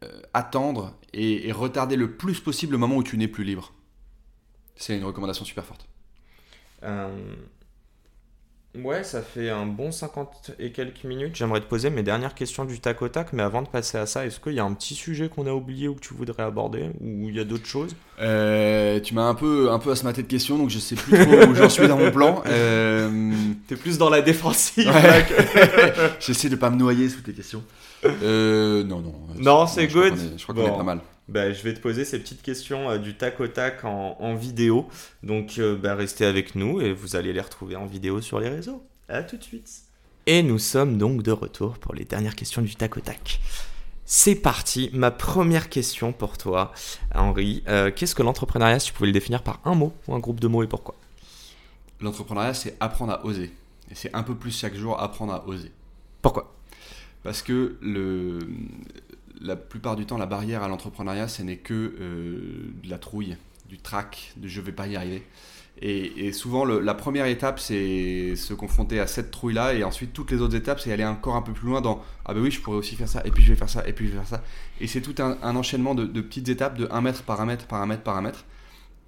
euh, 0.04 0.22
attendre 0.34 0.94
et, 1.13 1.48
et 1.48 1.51
retarder 1.51 1.96
le 1.96 2.18
plus 2.18 2.39
possible 2.39 2.74
le 2.74 2.77
moment 2.77 2.98
où 2.98 3.04
tu 3.04 3.18
n'es 3.18 3.30
plus 3.30 3.44
libre. 3.44 3.74
C'est 4.75 4.98
une 4.98 5.06
recommandation 5.06 5.46
super 5.46 5.63
forte. 5.65 5.88
Euh, 6.84 7.36
Ouais, 8.84 9.03
ça 9.03 9.22
fait 9.22 9.50
un 9.50 9.65
bon 9.65 9.91
50 9.91 10.51
et 10.60 10.72
quelques 10.72 11.03
minutes. 11.03 11.36
J'aimerais 11.36 11.62
te 11.62 11.65
poser 11.65 11.89
mes 11.89 12.03
dernières 12.03 12.34
questions 12.36 12.65
du 12.65 12.79
tac 12.79 13.01
au 13.01 13.08
tac, 13.08 13.32
mais 13.34 13.44
avant 13.44 13.62
de 13.62 13.67
passer 13.67 13.98
à 13.98 14.05
ça, 14.05 14.25
est-ce 14.25 14.39
qu'il 14.39 14.53
y 14.53 14.60
a 14.60 14.63
un 14.65 14.74
petit 14.74 14.96
sujet 14.96 15.29
qu'on 15.29 15.48
a 15.48 15.51
oublié 15.51 15.88
ou 15.88 15.96
que 15.96 16.01
tu 16.01 16.13
voudrais 16.13 16.44
aborder 16.44 16.89
Ou 17.01 17.29
il 17.29 17.36
y 17.36 17.39
a 17.39 17.44
d'autres 17.46 17.65
choses? 17.67 17.96
Euh, 18.20 19.00
tu 19.00 19.13
m'as 19.13 19.27
un 19.27 19.36
peu, 19.36 19.72
un 19.72 19.79
peu 19.79 19.91
asmaté 19.91 20.24
de 20.24 20.27
questions, 20.27 20.58
donc 20.58 20.70
je 20.70 20.79
sais 20.79 20.96
plus 20.96 21.17
trop 21.25 21.48
où 21.50 21.55
j'en 21.55 21.70
suis 21.70 21.88
dans 21.88 21.98
mon 21.98 22.12
plan. 22.12 22.44
Euh, 22.48 23.32
T'es 23.67 23.75
plus 23.75 23.98
dans 23.98 24.10
la 24.10 24.22
défensive. 24.22 24.88
Ouais. 24.88 25.25
J'essaie 26.20 26.50
de 26.50 26.55
pas 26.55 26.70
me 26.70 26.75
noyer 26.77 27.10
sous 27.10 27.22
tes 27.22 27.34
questions. 27.34 27.63
Euh, 28.05 28.84
non, 28.84 29.00
non. 29.00 29.13
Non, 29.38 29.67
c'est 29.67 29.84
je 29.84 29.88
crois 29.98 30.10
good. 30.10 30.20
qu'on 30.20 30.25
est- 30.25 30.38
Je 30.38 30.44
crois 30.44 30.55
qu'on 30.55 30.62
Bon. 30.67 30.74
est 30.74 30.77
pas 30.77 30.84
mal. 30.84 31.00
Bah, 31.27 31.51
je 31.51 31.63
vais 31.63 31.74
te 31.74 31.79
poser 31.79 32.05
ces 32.05 32.20
petites 32.20 32.41
questions 32.44 32.89
euh, 32.89 32.98
du 32.98 33.15
tac 33.15 33.39
au 33.39 33.48
tac 33.48 33.84
en, 33.84 34.15
en 34.20 34.36
vidéo. 34.36 34.88
Donc, 35.24 35.58
euh, 35.58 35.75
bah, 35.75 35.96
restez 35.96 36.25
avec 36.25 36.55
nous 36.55 36.82
et 36.82 36.94
vous 36.94 37.15
allez 37.15 37.34
les 37.34 37.41
retrouver 37.41 37.75
en 37.75 37.86
vidéo 37.86 38.22
sur 38.22 38.39
les 38.39 38.50
réseaux. 38.50 38.84
À 39.10 39.24
tout 39.24 39.38
de 39.38 39.44
suite. 39.44 39.70
Et 40.27 40.44
nous 40.44 40.60
sommes 40.60 40.98
donc 40.98 41.24
de 41.24 41.32
retour 41.32 41.77
pour 41.79 41.94
les 41.94 42.05
dernières 42.05 42.36
questions 42.36 42.62
du 42.62 42.75
tac 42.75 42.98
au 42.98 43.00
tac. 43.00 43.39
C'est 44.05 44.36
parti. 44.36 44.91
Ma 44.94 45.10
première 45.10 45.70
question 45.70 46.13
pour 46.13 46.38
toi, 46.38 46.72
Henri. 47.15 47.63
Euh, 47.67 47.91
Qu'est-ce 47.96 48.13
que 48.13 48.22
l'entrepreneuriat, 48.22 48.79
si 48.79 48.88
tu 48.88 48.94
pouvais 48.94 49.08
le 49.08 49.13
définir 49.13 49.41
par 49.41 49.60
un 49.65 49.74
mot 49.74 49.94
ou 50.08 50.13
un 50.13 50.20
groupe 50.20 50.39
de 50.39 50.48
mots 50.48 50.62
et 50.62 50.67
pourquoi? 50.67 50.96
L'entrepreneuriat, 52.01 52.53
c'est 52.53 52.77
apprendre 52.79 53.13
à 53.13 53.25
oser. 53.25 53.51
Et 53.89 53.96
c'est 53.96 54.13
un 54.13 54.22
peu 54.22 54.36
plus 54.36 54.55
chaque 54.55 54.75
jour 54.75 55.00
apprendre 55.00 55.34
à 55.34 55.48
oser. 55.48 55.72
Pourquoi? 56.22 56.55
Parce 57.24 57.41
que 57.41 57.77
le, 57.82 58.48
la 59.42 59.56
plupart 59.56 59.96
du 59.96 60.06
temps, 60.06 60.18
la 60.18 60.25
barrière 60.25 60.63
à 60.63 60.68
l'entrepreneuriat, 60.68 61.27
ce 61.27 61.42
n'est 61.44 61.58
que 61.58 61.74
euh, 62.00 62.72
de 62.84 62.89
la 62.89 62.98
trouille, 62.98 63.38
du 63.70 63.77
trac, 63.77 64.34
de 64.38 64.48
je 64.48 64.62
vais 64.62 64.72
pas 64.72 64.88
y 64.88 64.96
arriver. 64.96 65.24
Et, 65.82 66.27
et 66.27 66.32
souvent, 66.32 66.63
le- 66.63 66.80
la 66.80 66.94
première 66.94 67.25
étape, 67.25 67.60
c'est 67.60 68.36
se 68.38 68.54
confronter 68.54 69.00
à 69.01 69.08
cette 69.08 69.30
trouille-là, 69.32 69.74
et 69.74 69.84
ensuite, 69.84 70.13
toutes 70.13 70.32
les 70.32 70.39
autres 70.39 70.56
étapes, 70.56 70.80
c'est 70.80 70.92
aller 70.94 71.04
encore 71.04 71.36
un 71.36 71.42
peu 71.42 71.51
plus 71.51 71.68
loin 71.68 71.82
dans 71.82 72.01
ah 72.25 72.34
ben 72.34 72.39
oui, 72.42 72.50
je 72.50 72.62
pourrais 72.62 72.77
aussi 72.77 72.96
faire 72.96 73.10
ça, 73.10 73.22
et 73.25 73.32
puis 73.32 73.44
je 73.44 73.50
vais 73.50 73.58
faire 73.58 73.70
ça, 73.70 73.86
et 73.88 73.92
puis 73.92 74.06
je 74.08 74.12
vais 74.12 74.18
faire 74.20 74.27
ça. 74.27 74.44
Et 74.80 74.88
c'est 74.88 75.01
tout 75.01 75.15
un, 75.22 75.38
un 75.44 75.56
enchaînement 75.58 75.94
de, 75.94 76.06
de 76.06 76.22
petites 76.22 76.48
étapes 76.48 76.77
de 76.77 76.88
1 76.92 77.01
mètre 77.01 77.24
par 77.24 77.42
1 77.42 77.46
mètre 77.46 77.65
par 77.68 77.82
1 77.82 77.88
mètre 77.88 78.04
par 78.04 78.15
1 78.18 78.22
mètre. 78.22 78.46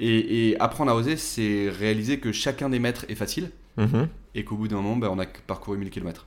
Et, 0.01 0.49
et 0.49 0.59
apprendre 0.59 0.91
à 0.91 0.95
oser, 0.95 1.15
c'est 1.17 1.69
réaliser 1.69 2.19
que 2.19 2.31
chacun 2.33 2.69
des 2.69 2.79
mètres 2.79 3.05
est 3.09 3.15
facile, 3.15 3.51
Mhm. 3.77 4.07
et 4.35 4.43
qu'au 4.43 4.57
bout 4.57 4.67
d'un 4.67 4.75
moment, 4.77 4.97
ben, 4.97 5.07
on 5.09 5.19
a 5.19 5.25
parcouru 5.25 5.77
1000 5.77 5.89
km. 5.91 6.25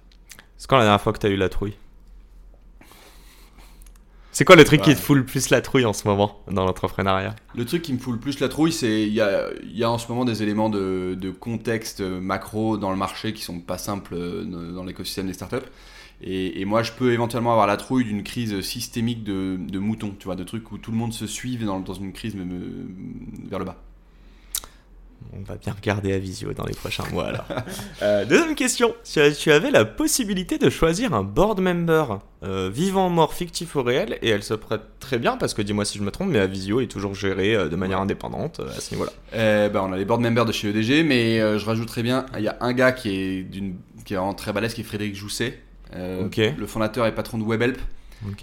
C'est 0.57 0.69
quand 0.71 0.79
la 0.79 0.85
dernière 0.85 1.01
fois 1.01 1.13
que 1.13 1.19
tu 1.19 1.27
as 1.27 1.31
eu 1.31 1.37
la 1.37 1.49
trouille? 1.51 1.75
C'est 4.33 4.45
quoi 4.45 4.57
le 4.57 4.65
truc 4.65 4.83
qui 4.83 4.95
te 4.95 5.01
fout 5.01 5.17
le 5.17 5.25
plus 5.25 5.51
la 5.51 5.61
trouille 5.61 5.85
en 5.85 5.93
ce 5.93 6.07
moment 6.07 6.43
dans 6.51 6.65
l'entrepreneuriat? 6.65 7.35
Le 7.57 7.65
truc 7.65 7.83
qui 7.83 7.93
me 7.93 7.99
fout 7.99 8.15
le 8.15 8.21
plus 8.21 8.39
la 8.39 8.49
trouille, 8.49 8.73
c'est 8.73 9.03
il 9.03 9.13
y 9.13 9.21
a, 9.21 9.49
il 9.63 9.77
y 9.77 9.83
a 9.83 9.91
en 9.91 9.99
ce 9.99 10.07
moment 10.09 10.25
des 10.25 10.43
éléments 10.43 10.71
de, 10.71 11.17
de 11.21 11.31
contexte 11.31 12.01
macro 12.01 12.79
dans 12.79 12.91
le 12.91 12.97
marché 12.97 13.33
qui 13.33 13.43
sont 13.43 13.61
pas 13.61 13.79
simples 13.79 14.15
euh, 14.15 14.73
dans 14.73 14.85
l'écosystème 14.85 15.27
des 15.27 15.33
startups. 15.33 15.67
Et, 16.23 16.61
et 16.61 16.65
moi, 16.65 16.83
je 16.83 16.93
peux 16.93 17.13
éventuellement 17.13 17.51
avoir 17.53 17.67
la 17.67 17.77
trouille 17.77 18.05
d'une 18.05 18.23
crise 18.23 18.61
systémique 18.61 19.25
de, 19.25 19.57
de 19.59 19.79
moutons, 19.79 20.15
tu 20.19 20.27
vois, 20.27 20.37
de 20.37 20.45
trucs 20.45 20.71
où 20.71 20.79
tout 20.79 20.91
le 20.91 20.97
monde 20.97 21.13
se 21.13 21.27
suive 21.27 21.65
dans, 21.65 21.81
dans 21.81 21.95
une 21.95 22.13
crise 22.13 22.37
vers 22.37 23.59
le 23.59 23.65
bas. 23.65 23.83
On 25.33 25.43
va 25.43 25.57
bien 25.57 25.73
regarder 25.73 26.13
à 26.13 26.19
visio 26.19 26.53
dans 26.53 26.65
les 26.65 26.75
prochains 26.75 27.05
mois 27.13 27.29
alors. 27.29 27.47
Euh, 28.03 28.25
deuxième 28.25 28.55
question. 28.55 28.95
Si 29.05 29.21
tu 29.39 29.53
avais 29.53 29.71
la 29.71 29.85
possibilité 29.85 30.57
de 30.57 30.71
choisir 30.71 31.13
un 31.13 31.23
board 31.23 31.61
member, 31.61 32.21
euh, 32.43 32.71
vivant, 32.73 33.11
mort, 33.11 33.35
fictif 33.35 33.75
ou 33.75 33.83
réel, 33.83 34.19
et 34.23 34.31
elle 34.31 34.43
se 34.43 34.55
prête 34.55 34.81
très 35.01 35.19
bien 35.19 35.37
parce 35.37 35.53
que 35.53 35.61
dis-moi 35.61 35.85
si 35.85 35.99
je 35.99 36.03
me 36.03 36.11
trompe, 36.11 36.31
mais 36.31 36.39
à 36.39 36.47
visio 36.47 36.81
est 36.81 36.87
toujours 36.87 37.15
gérée 37.15 37.55
euh, 37.55 37.69
de 37.69 37.77
manière 37.77 38.01
indépendante 38.01 38.61
euh, 38.61 38.69
à 38.71 38.81
ce 38.81 38.95
niveau-là. 38.95 39.69
Bah, 39.69 39.83
on 39.85 39.93
a 39.93 39.97
les 39.99 40.07
board 40.07 40.23
members 40.23 40.47
de 40.47 40.53
chez 40.53 40.71
EDG, 40.71 41.05
mais 41.07 41.39
je 41.59 41.65
rajouterais 41.67 42.03
bien, 42.03 42.25
il 42.39 42.45
y 42.45 42.49
a 42.49 42.57
un 42.61 42.73
gars 42.73 42.93
qui 42.93 43.11
est, 43.11 43.43
d'une, 43.43 43.77
qui 44.05 44.15
est 44.15 44.17
vraiment 44.17 44.35
très 44.35 44.53
balèze, 44.53 44.73
qui 44.73 44.81
est 44.81 44.85
Frédéric 44.85 45.15
Jousset, 45.15 45.59
le 45.93 46.67
fondateur 46.67 47.07
et 47.07 47.15
patron 47.15 47.39
de 47.39 47.45
WebHelp. 47.45 47.79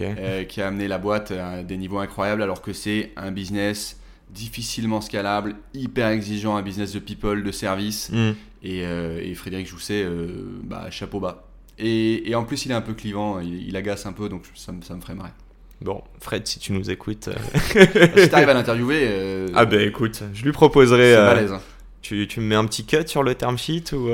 Euh, 0.00 0.44
qui 0.44 0.60
a 0.60 0.66
amené 0.68 0.88
la 0.88 0.98
boîte 0.98 1.30
à 1.30 1.62
des 1.62 1.76
niveaux 1.76 1.98
incroyables 1.98 2.42
alors 2.42 2.62
que 2.62 2.72
c'est 2.72 3.12
un 3.16 3.30
business 3.30 3.97
difficilement 4.30 5.00
scalable, 5.00 5.56
hyper 5.74 6.08
exigeant, 6.08 6.56
un 6.56 6.62
business 6.62 6.92
de 6.92 6.98
people, 6.98 7.42
de 7.42 7.52
service. 7.52 8.10
Hmm. 8.12 8.32
Et, 8.62 8.82
euh, 8.84 9.20
et 9.22 9.34
Frédéric 9.34 9.68
Jousset, 9.68 10.02
euh, 10.04 10.26
bah, 10.64 10.86
chapeau 10.90 11.20
bas. 11.20 11.44
Et, 11.78 12.28
et 12.28 12.34
en 12.34 12.44
plus, 12.44 12.64
il 12.66 12.72
est 12.72 12.74
un 12.74 12.80
peu 12.80 12.92
clivant, 12.94 13.38
il, 13.38 13.68
il 13.68 13.76
agace 13.76 14.04
un 14.06 14.12
peu, 14.12 14.28
donc 14.28 14.42
ça, 14.56 14.72
me- 14.72 14.82
ça 14.82 14.94
me 14.94 15.00
ferait 15.00 15.14
marrer. 15.14 15.30
Bon, 15.80 16.02
Fred, 16.20 16.44
si 16.44 16.58
tu 16.58 16.72
nous 16.72 16.90
écoutes. 16.90 17.28
euh, 17.28 17.86
si 18.16 18.28
t'arrives 18.28 18.48
à 18.48 18.54
l'interviewer, 18.54 19.02
euh, 19.04 19.46
ah 19.54 19.64
ben 19.64 19.80
écoute, 19.86 20.24
je 20.34 20.42
lui 20.42 20.50
proposerai. 20.50 21.12
c'est 21.12 21.16
euh, 21.16 21.54
hein. 21.54 21.60
tu, 22.02 22.26
tu 22.26 22.40
me 22.40 22.46
mets 22.46 22.56
un 22.56 22.64
petit 22.64 22.84
cut 22.84 23.06
sur 23.06 23.22
le 23.22 23.36
term 23.36 23.56
sheet 23.56 23.92
ou. 23.92 24.08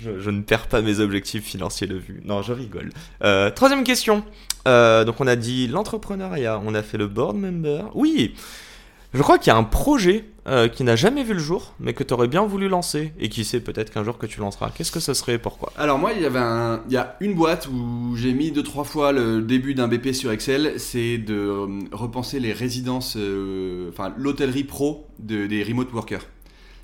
Je, 0.00 0.30
ne 0.30 0.42
perds 0.42 0.68
pas 0.68 0.80
mes 0.80 1.00
objectifs 1.00 1.44
financiers 1.44 1.86
de 1.86 1.96
vue. 1.96 2.20
Non, 2.24 2.42
je 2.42 2.52
rigole. 2.52 2.90
Euh, 3.22 3.50
troisième 3.50 3.84
question. 3.84 4.22
Euh, 4.66 5.04
donc 5.04 5.20
on 5.20 5.26
a 5.26 5.36
dit 5.36 5.66
l'entrepreneuriat, 5.66 6.60
on 6.64 6.74
a 6.74 6.82
fait 6.82 6.98
le 6.98 7.06
board 7.06 7.36
member. 7.36 7.84
Oui, 7.94 8.34
je 9.14 9.22
crois 9.22 9.38
qu'il 9.38 9.52
y 9.52 9.56
a 9.56 9.56
un 9.56 9.64
projet 9.64 10.24
euh, 10.46 10.68
qui 10.68 10.84
n'a 10.84 10.94
jamais 10.94 11.24
vu 11.24 11.34
le 11.34 11.40
jour, 11.40 11.74
mais 11.80 11.94
que 11.94 12.04
tu 12.04 12.14
aurais 12.14 12.28
bien 12.28 12.44
voulu 12.44 12.68
lancer. 12.68 13.12
Et 13.18 13.28
qui 13.28 13.44
sait, 13.44 13.60
peut-être 13.60 13.90
qu'un 13.90 14.04
jour 14.04 14.18
que 14.18 14.26
tu 14.26 14.40
lanceras. 14.40 14.70
Qu'est-ce 14.70 14.92
que 14.92 15.00
ce 15.00 15.14
serait? 15.14 15.34
Et 15.34 15.38
pourquoi? 15.38 15.72
Alors 15.76 15.98
moi, 15.98 16.12
il 16.14 16.22
y 16.22 16.26
avait 16.26 16.38
a 16.38 17.16
une 17.20 17.34
boîte 17.34 17.68
où 17.68 18.14
j'ai 18.16 18.32
mis 18.32 18.52
deux 18.52 18.62
trois 18.62 18.84
fois 18.84 19.12
le 19.12 19.40
début 19.40 19.74
d'un 19.74 19.88
BP 19.88 20.12
sur 20.12 20.30
Excel, 20.30 20.74
c'est 20.76 21.18
de 21.18 21.66
repenser 21.92 22.38
les 22.38 22.52
résidences, 22.52 23.16
enfin 23.88 24.12
l'hôtellerie 24.16 24.64
pro 24.64 25.06
de, 25.18 25.46
des 25.46 25.62
remote 25.64 25.92
workers. 25.92 26.26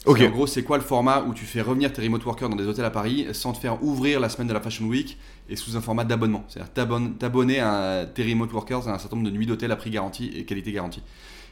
En 0.06 0.12
gros, 0.12 0.46
c'est 0.46 0.62
quoi 0.62 0.76
le 0.76 0.82
format 0.82 1.22
où 1.22 1.32
tu 1.32 1.46
fais 1.46 1.62
revenir 1.62 1.92
tes 1.92 2.02
remote 2.02 2.24
workers 2.24 2.48
dans 2.50 2.56
des 2.56 2.66
hôtels 2.66 2.84
à 2.84 2.90
Paris 2.90 3.26
sans 3.32 3.52
te 3.52 3.58
faire 3.58 3.82
ouvrir 3.82 4.20
la 4.20 4.28
semaine 4.28 4.48
de 4.48 4.52
la 4.52 4.60
Fashion 4.60 4.84
Week 4.84 5.18
et 5.48 5.56
sous 5.56 5.76
un 5.76 5.80
format 5.80 6.04
d'abonnement? 6.04 6.44
C'est-à-dire 6.48 6.72
t'abonner 7.18 7.60
à 7.60 8.06
tes 8.12 8.22
remote 8.22 8.52
workers 8.52 8.86
à 8.88 8.94
un 8.94 8.98
certain 8.98 9.16
nombre 9.16 9.30
de 9.30 9.34
nuits 9.34 9.46
d'hôtel 9.46 9.72
à 9.72 9.76
prix 9.76 9.90
garanti 9.90 10.30
et 10.36 10.44
qualité 10.44 10.72
garantie. 10.72 11.02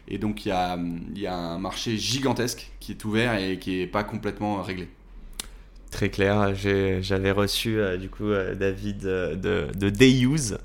Et 0.08 0.18
donc 0.18 0.44
il 0.44 0.48
y 0.48 0.52
a, 0.52 0.78
y 1.14 1.26
a 1.26 1.34
un 1.34 1.58
marché 1.58 1.96
gigantesque 1.96 2.72
qui 2.80 2.92
est 2.92 3.04
ouvert 3.04 3.34
et 3.34 3.58
qui 3.58 3.80
est 3.80 3.86
pas 3.86 4.04
complètement 4.04 4.62
réglé. 4.62 4.88
Très 5.92 6.08
clair, 6.08 6.54
j'avais 6.54 7.32
reçu 7.32 7.78
euh, 7.78 7.98
du 7.98 8.08
coup 8.08 8.24
euh, 8.24 8.54
David 8.54 9.04
euh, 9.04 9.34
de, 9.36 9.66
de 9.78 9.90
Dayuse. 9.90 10.56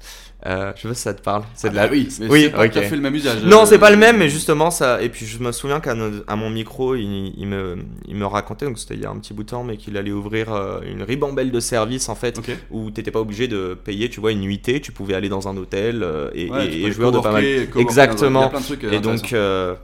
Euh, 0.46 0.72
je 0.76 0.82
sais 0.84 0.88
pas 0.88 0.94
si 0.94 1.02
ça 1.02 1.14
te 1.16 1.22
parle. 1.22 1.44
C'est 1.56 1.68
Ah 1.68 1.72
de 1.72 1.76
la. 1.76 1.88
bah 1.88 1.90
oui, 1.92 2.08
mais 2.20 2.28
oui, 2.30 2.42
c'est 2.44 2.50
pas 2.52 2.66
ok. 2.66 2.72
tout 2.74 2.80
à 2.80 2.82
fait 2.84 2.96
le 2.96 3.02
même 3.02 3.16
usage. 3.16 3.44
Non, 3.44 3.64
Euh, 3.64 3.66
c'est 3.66 3.80
pas 3.80 3.90
le 3.90 3.98
même, 3.98 4.18
mais 4.18 4.30
justement 4.30 4.70
ça. 4.70 5.02
Et 5.02 5.10
puis 5.10 5.26
je 5.26 5.40
me 5.40 5.52
souviens 5.52 5.80
qu'à 5.80 5.96
mon 5.96 6.50
micro, 6.52 6.94
il, 6.96 7.34
il 7.36 7.48
me, 7.48 7.78
il 8.08 8.16
me 8.16 8.26
racontait, 8.26 8.66
donc 8.68 8.78
c'était 8.78 8.94
il 8.94 9.02
y 9.02 9.06
a 9.06 9.10
un 9.10 9.18
petit 9.18 9.34
bout 9.34 9.44
de 9.44 9.50
temps, 9.50 9.64
mais 9.64 9.78
qu'il 9.78 9.98
allait 9.98 10.12
ouvrir 10.12 10.54
euh, 10.54 10.80
une 10.86 11.02
ribambelle 11.02 11.52
de 11.52 11.60
services 11.60 12.08
en 12.08 12.16
fait, 12.16 12.40
où 12.70 12.92
t'étais 12.92 13.10
pas 13.12 13.20
obligé 13.20 13.48
de 13.48 13.74
payer, 13.84 14.10
tu 14.10 14.20
vois, 14.20 14.32
une 14.32 14.42
nuitée, 14.42 14.80
tu 14.80 14.92
pouvais 14.92 15.16
aller 15.16 15.30
dans 15.30 15.48
un 15.48 15.58
hôtel 15.58 16.04
euh, 16.04 16.30
et, 16.36 16.52
Ouais, 16.52 16.68
et- 16.68 16.70
tu 16.70 16.78
et 16.82 16.84
peux 16.84 16.92
jouer 16.92 17.12
de 17.12 17.18
pas 17.20 17.32
mal. 17.32 17.44
Exactement. 17.76 18.40
Il 18.40 18.44
y 18.44 18.46
a 18.46 18.50
plein 18.50 18.60
de 18.60 18.66
trucs. 18.66 18.84
euh, 18.84 18.92
Et 18.92 19.00
donc, 19.00 19.34
euh, 19.34 19.76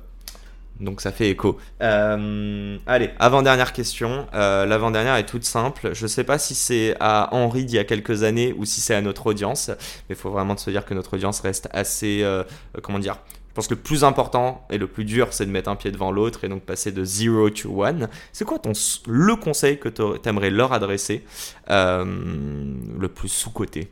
donc 0.79 1.01
ça 1.01 1.11
fait 1.11 1.29
écho. 1.29 1.57
Euh, 1.81 2.77
allez, 2.87 3.11
avant-dernière 3.19 3.73
question. 3.73 4.27
Euh, 4.33 4.65
L'avant-dernière 4.65 5.15
est 5.15 5.25
toute 5.25 5.43
simple. 5.43 5.91
Je 5.93 6.07
sais 6.07 6.23
pas 6.23 6.39
si 6.39 6.55
c'est 6.55 6.95
à 6.99 7.29
Henri 7.31 7.65
d'il 7.65 7.75
y 7.75 7.79
a 7.79 7.83
quelques 7.83 8.23
années 8.23 8.53
ou 8.57 8.65
si 8.65 8.81
c'est 8.81 8.95
à 8.95 9.01
notre 9.01 9.27
audience, 9.27 9.69
mais 9.69 9.75
il 10.11 10.15
faut 10.15 10.31
vraiment 10.31 10.57
se 10.57 10.69
dire 10.69 10.85
que 10.85 10.93
notre 10.93 11.13
audience 11.13 11.41
reste 11.41 11.69
assez, 11.71 12.21
euh, 12.23 12.43
comment 12.81 12.99
dire. 12.99 13.17
Je 13.49 13.55
pense 13.55 13.67
que 13.67 13.75
le 13.75 13.81
plus 13.81 14.03
important 14.03 14.65
et 14.71 14.79
le 14.79 14.87
plus 14.87 15.05
dur, 15.05 15.27
c'est 15.29 15.45
de 15.45 15.51
mettre 15.51 15.69
un 15.69 15.75
pied 15.75 15.91
devant 15.91 16.11
l'autre 16.11 16.43
et 16.43 16.49
donc 16.49 16.63
passer 16.63 16.91
de 16.91 17.03
zero 17.03 17.51
to 17.51 17.83
one. 17.83 18.09
C'est 18.31 18.45
quoi 18.45 18.57
ton 18.57 18.71
le 19.05 19.35
conseil 19.35 19.77
que 19.77 19.89
tu 19.89 20.27
aimerais 20.27 20.49
leur 20.49 20.73
adresser 20.73 21.23
le 21.67 23.07
plus 23.13 23.29
sous-côté 23.29 23.91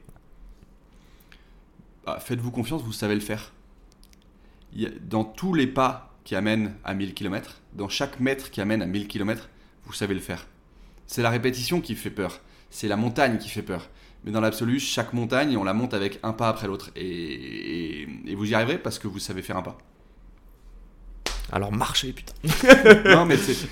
Bah, 2.07 2.17
Faites-vous 2.19 2.49
confiance, 2.49 2.81
vous 2.81 2.91
savez 2.91 3.13
le 3.13 3.21
faire. 3.21 3.53
Dans 5.03 5.23
tous 5.23 5.53
les 5.53 5.67
pas 5.67 6.10
qui 6.23 6.35
amènent 6.35 6.73
à 6.83 6.93
1000 6.93 7.13
km, 7.13 7.61
dans 7.73 7.89
chaque 7.89 8.19
mètre 8.19 8.51
qui 8.51 8.61
amène 8.61 8.81
à 8.81 8.85
1000 8.85 9.07
km, 9.07 9.49
vous 9.85 9.93
savez 9.93 10.13
le 10.13 10.19
faire. 10.19 10.45
C'est 11.07 11.21
la 11.21 11.29
répétition 11.29 11.81
qui 11.81 11.95
fait 11.95 12.09
peur. 12.11 12.39
C'est 12.69 12.87
la 12.87 12.95
montagne 12.95 13.37
qui 13.37 13.49
fait 13.49 13.63
peur. 13.63 13.89
Mais 14.23 14.31
dans 14.31 14.39
l'absolu, 14.41 14.79
chaque 14.79 15.13
montagne, 15.13 15.57
on 15.57 15.63
la 15.63 15.73
monte 15.73 15.93
avec 15.93 16.19
un 16.23 16.31
pas 16.31 16.47
après 16.47 16.67
l'autre. 16.67 16.91
Et, 16.95 17.03
et- 18.03 18.07
et 18.27 18.35
vous 18.35 18.49
y 18.49 18.53
arriverez 18.53 18.77
parce 18.77 18.99
que 18.99 19.07
vous 19.07 19.19
savez 19.19 19.41
faire 19.41 19.57
un 19.57 19.63
pas. 19.63 19.77
Alors 21.51 21.71
marchez, 21.71 22.13
putain. 22.13 22.33
non, 23.05 23.25
mais 23.25 23.35
c'est. 23.37 23.67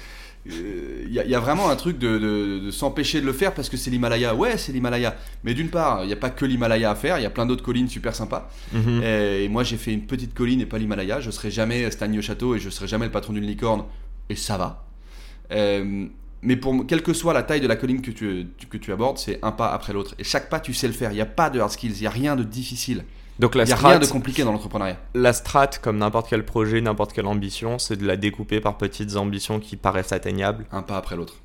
Il 0.52 1.12
y, 1.14 1.20
a- 1.20 1.26
y 1.26 1.36
a 1.36 1.40
vraiment 1.40 1.70
un 1.70 1.76
truc 1.76 1.98
de, 1.98 2.18
de- 2.18 2.60
de 2.66 2.72
s'empêcher 2.72 3.22
de 3.22 3.26
le 3.26 3.34
faire 3.34 3.54
parce 3.54 3.70
que 3.70 3.78
c'est 3.78 3.90
l'Himalaya. 3.92 4.36
Ouais, 4.36 4.58
c'est 4.58 4.72
l'Himalaya. 4.72 5.16
Mais 5.44 5.54
d'une 5.54 5.70
part, 5.70 6.04
il 6.04 6.08
n'y 6.08 6.14
a 6.14 6.18
pas 6.18 6.30
que 6.30 6.46
l'Himalaya 6.46 6.92
à 6.92 6.96
faire, 6.96 7.18
il 7.20 7.24
y 7.24 7.26
a 7.26 7.30
plein 7.30 7.46
d'autres 7.46 7.64
collines 7.64 7.88
super 7.88 8.14
sympas. 8.16 8.50
Mhm. 8.74 9.02
Et, 9.04 9.48
moi, 9.50 9.64
j'ai 9.64 9.78
fait 9.78 9.92
une 9.94 10.06
petite 10.06 10.34
colline 10.34 10.62
et 10.62 10.66
pas 10.66 10.78
l'Himalaya. 10.78 11.20
Je 11.20 11.32
serai 11.32 11.52
jamais 11.52 11.90
Stagne 11.92 12.18
au 12.20 12.22
château 12.22 12.56
et 12.56 12.60
je 12.60 12.70
serai 12.70 12.88
jamais 12.88 13.06
le 13.06 13.12
patron 13.12 13.34
d'une 13.34 13.46
licorne. 13.46 13.84
Et 14.30 14.36
ça 14.36 14.58
va. 14.58 14.86
Euh, 15.52 16.06
mais 16.42 16.56
pour 16.56 16.86
quelle 16.88 17.02
que 17.02 17.14
soit 17.14 17.34
la 17.34 17.44
taille 17.44 17.60
de 17.62 17.68
la 17.68 17.76
colline 17.76 18.02
que 18.02 18.12
tu, 18.12 18.48
que 18.70 18.78
tu 18.78 18.92
abordes, 18.92 19.18
c'est 19.18 19.40
un 19.42 19.52
pas 19.52 19.72
après 19.74 19.94
l'autre. 19.94 20.16
Et 20.20 20.24
chaque 20.24 20.50
pas, 20.50 20.60
tu 20.60 20.74
sais 20.74 20.88
le 20.88 20.94
faire. 20.94 21.12
Il 21.12 21.16
n'y 21.16 21.22
a 21.22 21.26
pas 21.26 21.50
de 21.50 21.60
hard 21.60 21.72
skills. 21.72 21.94
Il 21.98 22.02
n'y 22.02 22.08
a 22.08 22.12
rien 22.12 22.36
de 22.36 22.44
difficile. 22.44 23.04
Donc 23.40 23.56
Il 23.56 23.60
la 23.60 23.64
n'y 23.66 23.72
a 23.72 23.78
strat, 23.78 23.90
rien 23.90 24.00
de 24.00 24.06
compliqué 24.06 24.44
dans 24.44 24.52
l'entrepreneuriat. 24.52 24.98
la 25.14 25.34
strat, 25.34 25.68
comme 25.82 25.98
n'importe 25.98 26.28
quel 26.30 26.46
projet, 26.46 26.82
n'importe 26.82 27.14
quelle 27.14 27.26
ambition, 27.26 27.80
c'est 27.80 27.96
de 27.96 28.06
la 28.06 28.18
découper 28.18 28.60
par 28.60 28.78
petites 28.78 29.16
ambitions 29.16 29.60
qui 29.60 29.78
paraissent 29.78 30.12
atteignables. 30.12 30.66
Un 30.72 30.82
pas 30.82 30.98
après 30.98 31.16
l'autre. 31.16 31.36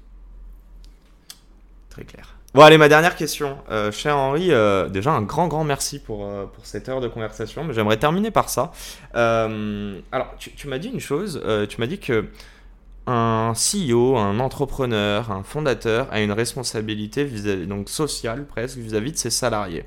Très 1.91 2.05
clair. 2.05 2.35
Bon, 2.53 2.63
allez, 2.63 2.79
ma 2.79 2.89
dernière 2.89 3.17
question. 3.17 3.59
Euh, 3.71 3.91
cher 3.91 4.17
Henri, 4.17 4.53
euh, 4.53 4.89
déjà 4.89 5.11
un 5.13 5.23
grand, 5.23 5.49
grand 5.49 5.65
merci 5.65 5.99
pour, 6.01 6.25
euh, 6.25 6.47
pour 6.47 6.67
cette 6.67 6.89
heure 6.89 7.01
de 7.01 7.09
conversation. 7.09 7.65
Mais 7.65 7.75
j'aimerais 7.75 7.97
terminer 7.97 8.31
par 8.31 8.49
ça. 8.49 8.71
Euh, 9.17 9.99
alors, 10.13 10.35
tu, 10.39 10.53
tu 10.53 10.69
m'as 10.69 10.79
dit 10.79 10.89
une 10.89 11.01
chose. 11.01 11.41
euh, 11.45 11.67
tu 11.67 11.81
m'as 11.81 11.87
dit 11.89 11.99
que 11.99 12.27
un 13.07 13.53
CEO, 13.53 14.17
un 14.17 14.41
entrepreneur, 14.41 15.31
un 15.31 15.43
fondateur 15.43 16.09
a 16.11 16.21
une 16.21 16.33
responsabilité 16.33 17.25
vis-à-vis, 17.25 17.67
donc 17.67 17.91
sociale 17.91 18.47
presque 18.47 18.79
vis-à-vis 18.79 19.13
de 19.13 19.17
ses 19.19 19.31
salariés. 19.31 19.85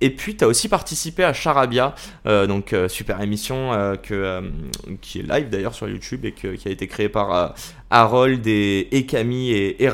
Et 0.00 0.10
puis, 0.10 0.36
tu 0.36 0.44
as 0.44 0.48
aussi 0.48 0.68
participé 0.68 1.24
à 1.24 1.32
Charabia, 1.32 1.94
euh, 2.26 2.46
donc 2.46 2.72
euh, 2.72 2.88
super 2.88 3.20
émission 3.20 3.72
euh, 3.72 3.96
qui 3.96 5.18
est 5.18 5.22
live 5.22 5.50
d'ailleurs 5.50 5.74
sur 5.74 5.88
YouTube 5.88 6.24
et 6.24 6.32
qui 6.32 6.46
a 6.46 6.70
été 6.70 6.86
créée 6.86 7.08
par 7.08 7.54
Harold 7.90 8.46
et, 8.46 9.06
Camille 9.08 9.52
et, 9.52 9.84
et. 9.84 9.90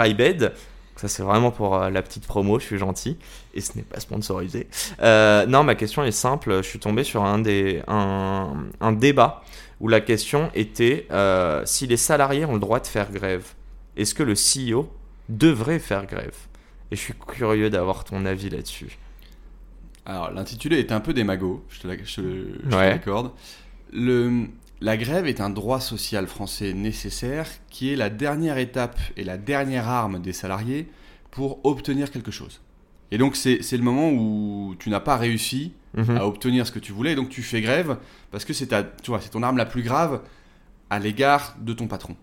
Ça, 0.96 1.08
c'est 1.08 1.22
vraiment 1.22 1.50
pour 1.50 1.78
la 1.78 2.02
petite 2.02 2.26
promo, 2.26 2.58
je 2.58 2.64
suis 2.64 2.78
gentil. 2.78 3.18
Et 3.54 3.60
ce 3.60 3.72
n'est 3.76 3.82
pas 3.82 4.00
sponsorisé. 4.00 4.66
Non, 5.02 5.62
ma 5.62 5.74
question 5.74 6.04
est 6.04 6.12
simple. 6.12 6.58
Je 6.62 6.68
suis 6.68 6.78
tombé 6.78 7.04
sur 7.04 7.24
un 7.24 7.42
débat 8.92 9.42
où 9.80 9.88
la 9.88 10.00
question 10.00 10.50
était 10.54 11.06
euh, 11.10 11.62
si 11.66 11.86
les 11.86 11.96
salariés 11.96 12.44
ont 12.44 12.54
le 12.54 12.60
droit 12.60 12.80
de 12.80 12.86
faire 12.86 13.10
grève, 13.12 13.54
est-ce 13.96 14.14
que 14.14 14.22
le 14.22 14.34
CEO 14.34 14.88
devrait 15.28 15.78
faire 15.78 16.06
grève? 16.06 16.36
Et 16.90 16.96
je 16.96 17.00
suis 17.00 17.14
curieux 17.14 17.68
d'avoir 17.70 18.04
ton 18.04 18.24
avis 18.26 18.48
là-dessus. 18.50 18.98
Alors, 20.04 20.30
l'intitulé 20.30 20.78
est 20.78 20.92
un 20.92 21.00
peu 21.00 21.12
démago, 21.12 21.64
je 21.68 21.80
te 21.80 21.88
la- 21.88 22.76
Ouais. 22.76 22.90
l'accorde. 22.90 23.32
La 24.80 24.96
grève 24.98 25.26
est 25.26 25.40
un 25.40 25.48
droit 25.50 25.80
social 25.80 26.26
français 26.26 26.74
nécessaire 26.74 27.48
qui 27.70 27.92
est 27.92 27.96
la 27.96 28.10
dernière 28.10 28.58
étape 28.58 28.98
et 29.16 29.24
la 29.24 29.38
dernière 29.38 29.88
arme 29.88 30.20
des 30.20 30.34
salariés 30.34 30.86
pour 31.30 31.64
obtenir 31.64 32.10
quelque 32.10 32.30
chose. 32.30 32.60
Et 33.10 33.18
donc, 33.18 33.36
c'est 33.36 33.60
le 33.72 33.82
moment 33.82 34.10
où 34.10 34.74
tu 34.78 34.90
n'as 34.90 35.00
pas 35.00 35.16
réussi 35.16 35.72
Mhm. 35.94 36.16
à 36.18 36.26
obtenir 36.26 36.66
ce 36.66 36.72
que 36.72 36.78
tu 36.78 36.92
voulais, 36.92 37.12
et 37.12 37.14
donc 37.14 37.30
tu 37.30 37.42
fais 37.42 37.62
grève 37.62 37.96
parce 38.30 38.44
que 38.44 38.52
c'est 38.52 38.68
ton 38.68 39.42
arme 39.42 39.56
la 39.56 39.64
plus 39.64 39.82
grave 39.82 40.20
à 40.90 40.98
l'égard 40.98 41.56
de 41.58 41.72
ton 41.72 41.86
patron. 41.86 42.16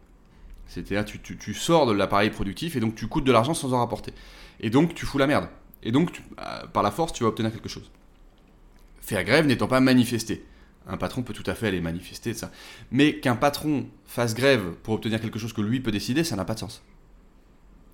C'est-à-dire 0.68 1.04
tu, 1.06 1.20
tu, 1.20 1.38
tu 1.38 1.56
sors 1.56 1.88
de 1.88 1.92
l'appareil 1.92 2.30
productif 2.30 2.76
et 2.76 2.80
donc 2.80 2.94
tu 2.94 3.08
coûtes 3.08 3.24
de 3.24 3.32
l'argent 3.32 3.56
sans 3.56 3.74
en 3.74 3.80
rapporter. 3.80 4.14
Et 4.60 4.70
donc 4.70 4.94
tu 4.94 5.08
fous 5.08 5.18
la 5.18 5.26
merde. 5.26 5.48
Et 5.82 5.92
donc 5.92 6.12
tu- 6.12 6.22
euh, 6.40 6.68
par 6.68 6.84
la 6.84 6.92
force 6.92 7.14
tu 7.14 7.24
vas 7.24 7.30
obtenir 7.30 7.52
quelque 7.52 7.68
chose. 7.68 7.90
Faire 9.02 9.24
grève 9.24 9.48
n'étant 9.48 9.68
pas 9.68 9.80
manifester. 9.80 10.46
Un 10.88 10.98
patron 10.98 11.24
peut 11.24 11.34
tout 11.34 11.50
à 11.50 11.56
fait 11.56 11.68
aller 11.70 11.82
manifester, 11.82 12.34
ça. 12.36 12.52
Mais 12.92 13.16
qu'un 13.20 13.36
patron 13.36 13.88
fasse 14.06 14.36
grève 14.36 14.74
pour 14.84 14.94
obtenir 14.94 15.20
quelque 15.20 15.40
chose 15.40 15.54
que 15.54 15.62
lui 15.62 15.80
peut 15.80 15.92
décider, 15.92 16.24
ça 16.24 16.36
n'a 16.36 16.46
pas 16.46 16.54
de 16.54 16.60
sens. 16.60 16.84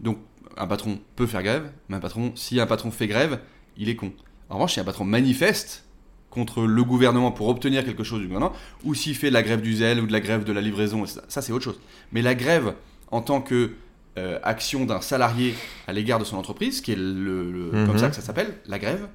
Donc 0.01 0.17
un 0.57 0.67
patron 0.67 0.99
peut 1.15 1.27
faire 1.27 1.43
grève, 1.43 1.71
mais 1.87 1.97
un 1.97 1.99
patron, 1.99 2.31
si 2.35 2.59
un 2.59 2.65
patron 2.67 2.91
fait 2.91 3.07
grève, 3.07 3.39
il 3.77 3.89
est 3.89 3.95
con. 3.95 4.11
En 4.49 4.55
revanche, 4.55 4.73
si 4.73 4.79
un 4.79 4.83
patron 4.83 5.05
manifeste 5.05 5.85
contre 6.29 6.63
le 6.63 6.83
gouvernement 6.83 7.31
pour 7.31 7.47
obtenir 7.49 7.83
quelque 7.85 8.03
chose 8.03 8.19
du 8.19 8.27
gouvernement, 8.27 8.53
ou 8.83 8.93
s'il 8.93 9.15
fait 9.15 9.29
de 9.29 9.33
la 9.33 9.41
grève 9.43 9.61
du 9.61 9.73
zèle 9.75 9.99
ou 9.99 10.05
de 10.07 10.11
la 10.11 10.19
grève 10.19 10.43
de 10.43 10.51
la 10.53 10.61
livraison, 10.61 11.05
ça, 11.05 11.21
ça, 11.27 11.41
c'est 11.41 11.51
autre 11.51 11.63
chose. 11.63 11.79
Mais 12.11 12.21
la 12.21 12.35
grève 12.35 12.73
en 13.11 13.21
tant 13.21 13.41
que 13.41 13.71
euh, 14.17 14.39
action 14.43 14.85
d'un 14.85 15.01
salarié 15.01 15.53
à 15.87 15.93
l'égard 15.93 16.19
de 16.19 16.25
son 16.25 16.37
entreprise, 16.37 16.81
qui 16.81 16.91
est 16.91 16.95
le, 16.95 17.51
le- 17.51 17.71
Mhm. 17.71 17.87
comme 17.87 17.97
ça 17.97 18.09
que 18.09 18.15
ça 18.15 18.21
s'appelle, 18.21 18.55
la 18.67 18.77
grève, 18.79 19.07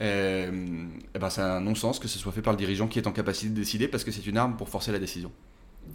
euh, 0.00 0.86
eh 1.14 1.18
ben, 1.18 1.30
c'est 1.30 1.40
un 1.42 1.60
non-sens 1.60 1.98
que 1.98 2.08
ce 2.08 2.18
soit 2.18 2.32
fait 2.32 2.42
par 2.42 2.52
le 2.52 2.58
dirigeant 2.58 2.86
qui 2.86 2.98
est 2.98 3.06
en 3.06 3.12
capacité 3.12 3.48
de 3.50 3.54
décider 3.54 3.88
parce 3.88 4.04
que 4.04 4.10
c'est 4.10 4.26
une 4.26 4.36
arme 4.38 4.56
pour 4.56 4.68
forcer 4.68 4.92
la 4.92 4.98
décision. 4.98 5.30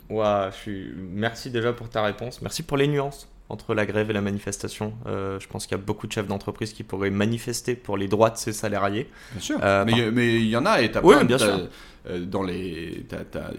Je 0.10 0.50
suis... 0.54 0.92
Merci 0.98 1.50
déjà 1.52 1.74
pour 1.74 1.90
ta 1.90 2.02
réponse. 2.04 2.42
Merci 2.42 2.64
pour 2.64 2.78
les 2.78 2.88
nuances 2.88 3.28
entre 3.52 3.74
la 3.74 3.86
grève 3.86 4.10
et 4.10 4.14
la 4.14 4.22
manifestation. 4.22 4.94
Euh, 5.06 5.40
je 5.40 5.48
pense 5.48 5.66
qu'il 5.68 5.78
y 5.78 5.80
a 5.80 5.84
beaucoup 5.84 6.08
de 6.08 6.12
chefs 6.12 6.28
d'entreprise 6.28 6.72
qui 6.74 6.84
pourraient 6.84 7.10
manifester 7.12 7.76
pour 7.76 7.98
les 7.98 8.08
droits 8.08 8.30
de 8.30 8.38
ses 8.38 8.54
salariés. 8.54 9.08
Bien 9.34 9.42
sûr. 9.42 9.60
Euh, 9.62 9.84
mais 9.86 9.92
par- 9.92 10.24
il 10.24 10.48
y 10.48 10.56
en 10.56 10.66
a 10.66 10.82
et 10.82 10.90
t'as 10.92 11.02
Oui, 11.02 11.16
plein, 11.16 11.26
bien 11.26 11.38
sûr. 11.38 11.68
euh, 12.08 12.26
dans 12.26 12.44
les, 12.44 13.06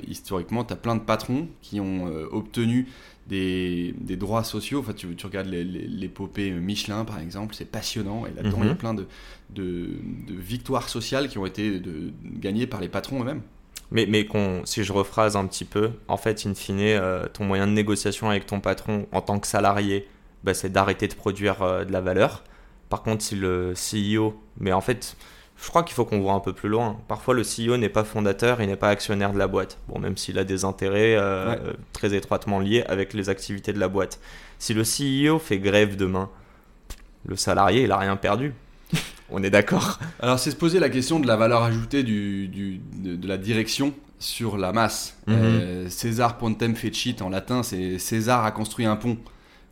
historiquement, 0.08 0.64
tu 0.64 0.72
as 0.72 0.76
plein 0.76 0.96
de 0.96 1.02
patrons 1.02 1.48
qui 1.60 1.78
ont 1.80 2.06
obtenu 2.32 2.88
des, 3.28 3.94
des 4.00 4.16
droits 4.16 4.42
sociaux. 4.44 4.80
Enfin, 4.80 4.94
tu, 4.94 5.14
tu 5.14 5.26
regardes 5.26 5.48
l'épopée 5.48 6.50
Michelin, 6.50 7.04
par 7.04 7.20
exemple, 7.20 7.54
c'est 7.54 7.70
passionnant. 7.70 8.24
Et 8.26 8.30
là-dedans, 8.34 8.58
il 8.62 8.66
y 8.66 8.68
a 8.68 8.72
Mhm. 8.72 8.76
plein 8.78 8.94
de, 8.94 9.06
de, 9.50 9.62
de 10.26 10.34
victoires 10.34 10.88
sociales 10.88 11.28
qui 11.28 11.38
ont 11.38 11.46
été 11.46 11.78
de- 11.78 12.12
gagnées 12.24 12.66
par 12.66 12.80
les 12.80 12.88
patrons 12.88 13.20
eux-mêmes. 13.20 13.42
Mais, 13.92 14.06
mais 14.08 14.24
qu'on, 14.26 14.62
si 14.64 14.84
je 14.84 14.92
rephrase 14.92 15.36
un 15.36 15.46
petit 15.46 15.64
peu, 15.66 15.90
en 16.08 16.16
fait, 16.16 16.44
in 16.46 16.54
fine, 16.54 16.78
euh, 16.80 17.26
ton 17.32 17.44
moyen 17.44 17.66
de 17.66 17.72
négociation 17.72 18.30
avec 18.30 18.46
ton 18.46 18.58
patron 18.60 19.06
en 19.12 19.20
tant 19.20 19.38
que 19.38 19.46
salarié, 19.46 20.08
bah, 20.44 20.54
c'est 20.54 20.70
d'arrêter 20.72 21.08
de 21.08 21.14
produire 21.14 21.62
euh, 21.62 21.84
de 21.84 21.92
la 21.92 22.00
valeur. 22.00 22.42
Par 22.88 23.02
contre, 23.02 23.22
si 23.22 23.36
le 23.36 23.74
CEO, 23.74 24.34
mais 24.58 24.72
en 24.72 24.80
fait, 24.80 25.16
je 25.62 25.68
crois 25.68 25.82
qu'il 25.82 25.94
faut 25.94 26.04
qu'on 26.06 26.20
voit 26.20 26.32
un 26.32 26.40
peu 26.40 26.52
plus 26.52 26.68
loin. 26.68 26.98
Parfois, 27.06 27.34
le 27.34 27.42
CEO 27.42 27.76
n'est 27.76 27.88
pas 27.90 28.02
fondateur, 28.04 28.60
il 28.62 28.66
n'est 28.66 28.76
pas 28.76 28.88
actionnaire 28.88 29.32
de 29.32 29.38
la 29.38 29.46
boîte. 29.46 29.78
Bon, 29.88 29.98
même 29.98 30.16
s'il 30.16 30.38
a 30.38 30.44
des 30.44 30.64
intérêts 30.64 31.14
euh, 31.16 31.50
Ouais. 31.54 31.72
très 31.92 32.14
étroitement 32.14 32.58
liés 32.60 32.82
avec 32.88 33.12
les 33.12 33.28
activités 33.28 33.72
de 33.72 33.78
la 33.78 33.88
boîte. 33.88 34.18
Si 34.58 34.74
le 34.74 34.82
CEO 34.82 35.38
fait 35.38 35.58
grève 35.58 35.96
demain, 35.96 36.30
le 37.26 37.36
salarié, 37.36 37.82
il 37.84 37.92
a 37.92 37.98
rien 37.98 38.16
perdu. 38.16 38.54
On 39.32 39.42
est 39.42 39.50
d'accord. 39.50 39.98
Alors, 40.20 40.38
c'est 40.38 40.50
se 40.50 40.56
poser 40.56 40.78
la 40.78 40.88
question 40.90 41.18
de 41.20 41.26
la 41.26 41.36
valeur 41.36 41.62
ajoutée 41.62 42.02
du, 42.02 42.48
du- 42.48 42.80
de, 42.98 43.16
de 43.16 43.28
la 43.28 43.38
direction 43.38 43.94
sur 44.18 44.56
la 44.56 44.72
masse. 44.72 45.16
Mhm. 45.26 45.36
Euh, 45.40 45.88
César 45.88 46.38
pontem 46.38 46.74
fecit 46.76 47.16
en 47.22 47.28
latin, 47.30 47.62
c'est 47.62 47.98
César 47.98 48.44
a 48.44 48.50
construit 48.52 48.84
un 48.86 48.96
pont. 48.96 49.16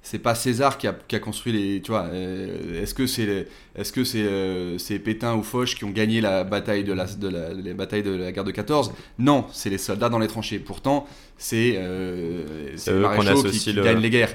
C'est 0.03 0.19
pas 0.19 0.35
César 0.35 0.79
qui 0.79 0.87
a, 0.87 0.95
qui 1.07 1.15
a 1.15 1.19
construit 1.19 1.53
les. 1.53 1.83
Tu 1.83 1.91
vois, 1.91 2.05
euh, 2.07 2.83
est-ce 2.83 2.95
que 2.95 3.07
c'est 3.07 3.47
est-ce 3.77 3.93
que 3.93 4.03
c'est 4.03 4.25
euh, 4.25 4.79
Pétain 5.05 5.35
ou 5.35 5.43
Foch 5.43 5.75
qui 5.75 5.85
ont 5.85 5.91
gagné 5.91 6.23
la 6.23 6.43
bataille 6.43 6.85
de 6.85 6.95
la, 6.95 7.05
de 7.05 7.29
la, 7.29 7.53
les 7.53 7.75
batailles 7.75 8.03
de 8.03 8.13
la 8.17 8.33
guerre 8.33 8.45
de 8.45 8.51
14 8.51 8.93
Non, 9.19 9.45
c'est 9.53 9.69
les 9.69 9.77
soldats 9.77 10.09
dans 10.09 10.19
les 10.19 10.27
tranchées. 10.27 10.59
Pourtant, 10.59 11.07
c'est 11.37 11.75
euh, 11.77 12.45
les 12.75 12.77
maréchaux 13.03 13.43
qui, 13.53 13.59
qui 13.59 13.73
le- 13.75 13.83
gagnent 13.83 14.01
les 14.01 14.09
guerres. 14.11 14.35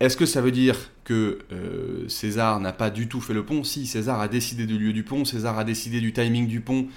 Est-ce 0.00 0.16
que 0.16 0.26
ça 0.26 0.40
veut 0.40 0.50
dire 0.50 0.76
que 1.04 1.38
euh, 1.52 2.08
César 2.08 2.60
n'a 2.60 2.72
pas 2.72 2.90
du 2.90 3.08
tout 3.08 3.20
fait 3.20 3.32
le 3.34 3.44
pont? 3.44 3.62
Si, 3.64 3.86
César 3.86 4.20
a 4.20 4.28
décidé 4.28 4.66
du 4.66 4.78
lieu 4.78 4.92
du 4.92 5.04
pont, 5.04 5.24
César 5.24 5.58
a 5.58 5.64
décidé 5.64 6.00
du 6.00 6.12
timing 6.12 6.46
du 6.46 6.60
pont. 6.60 6.88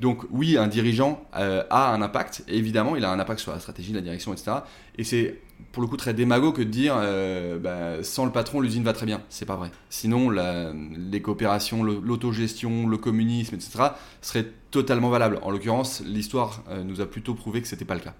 Donc 0.00 0.24
oui, 0.30 0.56
un 0.58 0.66
dirigeant 0.66 1.24
euh, 1.36 1.62
a 1.70 1.94
un 1.94 2.02
impact, 2.02 2.44
et 2.48 2.58
évidemment, 2.58 2.96
il 2.96 3.04
a 3.04 3.10
un 3.12 3.18
impact 3.20 3.40
sur 3.40 3.52
la 3.52 3.60
stratégie, 3.60 3.92
la 3.92 4.00
direction, 4.00 4.32
etc. 4.32 4.52
Et 4.98 5.04
c'est 5.04 5.40
pour 5.72 5.82
le 5.82 5.88
coup 5.88 5.96
très 5.96 6.12
démago 6.14 6.52
que 6.52 6.62
de 6.62 6.68
dire 6.68 6.94
euh, 6.98 7.58
bah, 7.58 8.02
sans 8.02 8.24
le 8.26 8.32
patron, 8.32 8.60
l'usine 8.60 8.82
va 8.84 8.92
très 8.92 9.06
bien. 9.06 9.22
C'est 9.30 9.46
pas 9.46 9.56
vrai. 9.56 9.70
Sinon, 9.88 10.30
les 10.30 11.22
coopérations, 11.22 11.82
le- 11.84 12.00
l'autogestion, 12.02 12.86
le 12.88 12.98
communisme, 12.98 13.54
etc. 13.54 13.84
seraient 14.20 14.46
totalement 14.70 15.10
valables. 15.10 15.38
En 15.42 15.50
l'occurrence, 15.50 16.02
l'histoire 16.04 16.62
nous 16.84 17.00
a 17.00 17.06
plutôt 17.06 17.34
prouvé 17.34 17.62
que 17.62 17.68
c'était 17.68 17.84
pas 17.84 17.94
le 17.94 18.00
cas. 18.00 18.14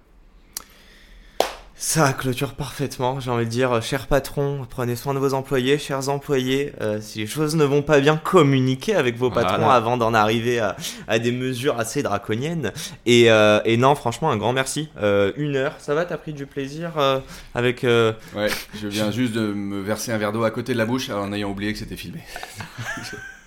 Ça 1.77 2.13
clôture 2.13 2.53
parfaitement, 2.53 3.19
j'ai 3.19 3.29
envie 3.29 3.43
de 3.43 3.49
dire, 3.49 3.73
euh, 3.73 3.81
cher 3.81 4.07
patron, 4.07 4.65
prenez 4.69 4.95
soin 4.95 5.13
de 5.13 5.19
vos 5.19 5.33
employés, 5.33 5.77
chers 5.77 6.07
employés, 6.07 6.71
euh, 6.79 7.01
si 7.01 7.19
les 7.19 7.27
choses 7.27 7.57
ne 7.57 7.65
vont 7.65 7.81
pas 7.81 7.99
bien, 7.99 8.15
communiquez 8.15 8.95
avec 8.95 9.17
vos 9.17 9.29
patrons 9.29 9.57
Voilà. 9.57 9.73
avant 9.73 9.97
d'en 9.97 10.13
arriver 10.13 10.59
à, 10.59 10.77
à 11.09 11.19
des 11.19 11.33
mesures 11.33 11.77
assez 11.77 12.01
draconiennes. 12.01 12.71
Et, 13.05 13.29
euh, 13.29 13.59
et 13.65 13.75
non, 13.75 13.93
franchement, 13.95 14.31
un 14.31 14.37
grand 14.37 14.53
merci. 14.53 14.87
Euh, 15.01 15.33
une 15.35 15.57
heure, 15.57 15.75
ça 15.79 15.93
va, 15.93 16.05
t'as 16.05 16.15
pris 16.17 16.31
du 16.31 16.45
plaisir 16.45 16.93
avec... 17.53 17.83
Ouais, 17.83 18.47
je 18.81 18.87
viens 18.87 19.11
juste 19.11 19.33
de 19.33 19.51
me 19.51 19.81
verser 19.81 20.13
un 20.13 20.17
verre 20.17 20.31
d'eau 20.31 20.45
à 20.45 20.51
côté 20.51 20.71
de 20.71 20.77
la 20.77 20.85
bouche 20.85 21.09
en 21.09 21.33
ayant 21.33 21.49
oublié 21.51 21.73
que 21.73 21.79
c'était 21.79 21.97
filmé. 21.97 22.21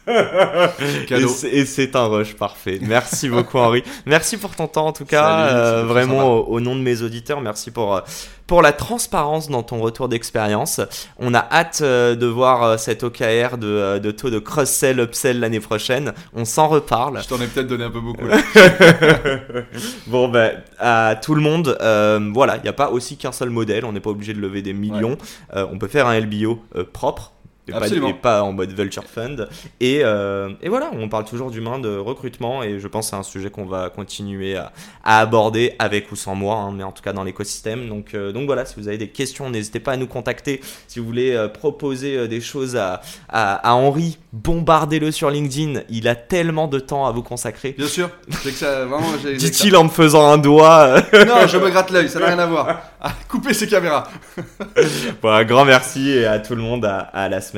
Et 1.52 1.64
c'est- 1.64 1.96
un 1.96 2.06
rush 2.06 2.34
parfait. 2.34 2.78
Merci 2.82 3.28
beaucoup 3.30 3.58
Henri. 3.58 3.82
Merci 4.06 4.36
pour 4.36 4.54
ton 4.54 4.66
temps 4.66 4.86
en 4.88 4.92
tout 4.92 5.04
cas. 5.04 5.48
Salut, 5.48 5.58
Euh, 5.58 5.84
vraiment 5.84 6.36
au, 6.38 6.44
au 6.44 6.60
nom 6.60 6.76
de 6.76 6.80
mes 6.80 7.02
auditeurs, 7.02 7.40
merci 7.40 7.70
pour 7.70 7.96
euh, 7.96 8.00
pour 8.46 8.62
la 8.62 8.72
transparence 8.72 9.48
dans 9.50 9.62
ton 9.62 9.78
retour 9.80 10.08
d'expérience. 10.08 10.80
On 11.18 11.34
a 11.34 11.46
hâte 11.52 11.80
euh, 11.82 12.14
de 12.14 12.26
voir 12.26 12.62
euh, 12.62 12.76
cet 12.78 13.02
OKR 13.04 13.58
de, 13.58 13.98
de 13.98 14.10
taux 14.10 14.30
de 14.30 14.38
cross-sell, 14.38 15.00
upsell 15.00 15.38
l'année 15.40 15.60
prochaine. 15.60 16.12
On 16.34 16.44
s'en 16.46 16.68
reparle. 16.68 17.20
Je 17.22 17.28
t'en 17.28 17.40
ai 17.40 17.46
peut-être 17.46 17.66
donné 17.66 17.84
un 17.84 17.90
peu 17.90 18.00
beaucoup. 18.00 18.24
là. 18.26 18.38
bon, 20.06 20.28
ben, 20.28 20.52
à 20.78 21.16
tout 21.20 21.34
le 21.34 21.42
monde, 21.42 21.76
voilà, 22.34 22.56
il 22.56 22.62
n'y 22.62 22.68
a 22.68 22.72
pas 22.72 22.90
aussi 22.90 23.16
qu'un 23.16 23.32
seul 23.32 23.50
modèle. 23.50 23.84
On 23.84 23.92
n'est 23.92 24.00
pas 24.00 24.10
obligé 24.10 24.32
de 24.34 24.40
lever 24.40 24.62
des 24.62 24.72
millions. 24.72 25.16
On 25.54 25.78
peut 25.78 25.88
faire 25.88 26.06
un 26.06 26.18
LBO 26.18 26.62
propre. 26.92 27.32
Et 27.68 27.72
pas, 27.72 27.86
et 27.88 28.14
pas 28.14 28.42
en 28.42 28.52
mode 28.52 28.72
Vulture 28.72 29.04
Fund. 29.04 29.48
Et, 29.80 30.00
euh, 30.02 30.50
et 30.62 30.68
voilà, 30.68 30.90
on 30.92 31.08
parle 31.08 31.24
toujours 31.24 31.50
d'humain, 31.50 31.78
de 31.78 31.96
recrutement, 31.96 32.62
et 32.62 32.80
je 32.80 32.88
pense 32.88 33.06
que 33.06 33.10
c'est 33.10 33.16
un 33.16 33.22
sujet 33.22 33.50
qu'on 33.50 33.66
va 33.66 33.90
continuer 33.90 34.56
à, 34.56 34.72
à 35.04 35.20
aborder 35.20 35.74
avec 35.78 36.10
ou 36.12 36.16
sans 36.16 36.34
moi, 36.34 36.56
hein, 36.56 36.72
mais 36.74 36.84
en 36.84 36.92
tout 36.92 37.02
cas 37.02 37.12
dans 37.12 37.24
l'écosystème. 37.24 37.88
Donc, 37.88 38.14
euh, 38.14 38.32
donc 38.32 38.46
voilà, 38.46 38.64
si 38.64 38.74
vous 38.78 38.88
avez 38.88 38.98
des 38.98 39.08
questions, 39.08 39.50
n'hésitez 39.50 39.80
pas 39.80 39.92
à 39.92 39.96
nous 39.96 40.06
contacter. 40.06 40.60
Si 40.86 40.98
vous 40.98 41.06
voulez 41.06 41.32
euh, 41.32 41.48
proposer 41.48 42.28
des 42.28 42.40
choses 42.40 42.76
à, 42.76 43.00
à, 43.28 43.68
à 43.68 43.74
Henri, 43.74 44.18
bombardez-le 44.32 45.10
sur 45.10 45.30
LinkedIn. 45.30 45.80
Il 45.90 46.08
a 46.08 46.14
tellement 46.14 46.68
de 46.68 46.78
temps 46.78 47.06
à 47.06 47.10
vous 47.10 47.22
consacrer. 47.22 47.74
Bien 47.76 47.86
sûr, 47.86 48.10
c'est 48.30 48.50
que 48.50 48.56
ça, 48.56 48.84
vraiment. 48.84 49.08
Dit-il 49.36 49.76
en 49.76 49.84
me 49.84 49.88
faisant 49.88 50.30
un 50.30 50.38
doigt. 50.38 51.00
Non, 51.12 51.46
je 51.46 51.58
me 51.58 51.70
gratte 51.70 51.90
l'œil, 51.90 52.08
ça 52.08 52.20
n'a 52.20 52.26
rien 52.26 52.38
à 52.38 52.46
voir. 52.46 52.82
Ah, 53.00 53.12
coupez 53.28 53.54
ces 53.54 53.66
caméras. 53.66 54.08
Bon, 55.20 55.30
un 55.30 55.44
grand 55.44 55.64
merci 55.64 56.10
et 56.10 56.26
à 56.26 56.38
tout 56.38 56.54
le 56.54 56.62
monde 56.62 56.84
à, 56.84 56.98
à 56.98 57.28
la 57.28 57.40
semaine 57.40 57.57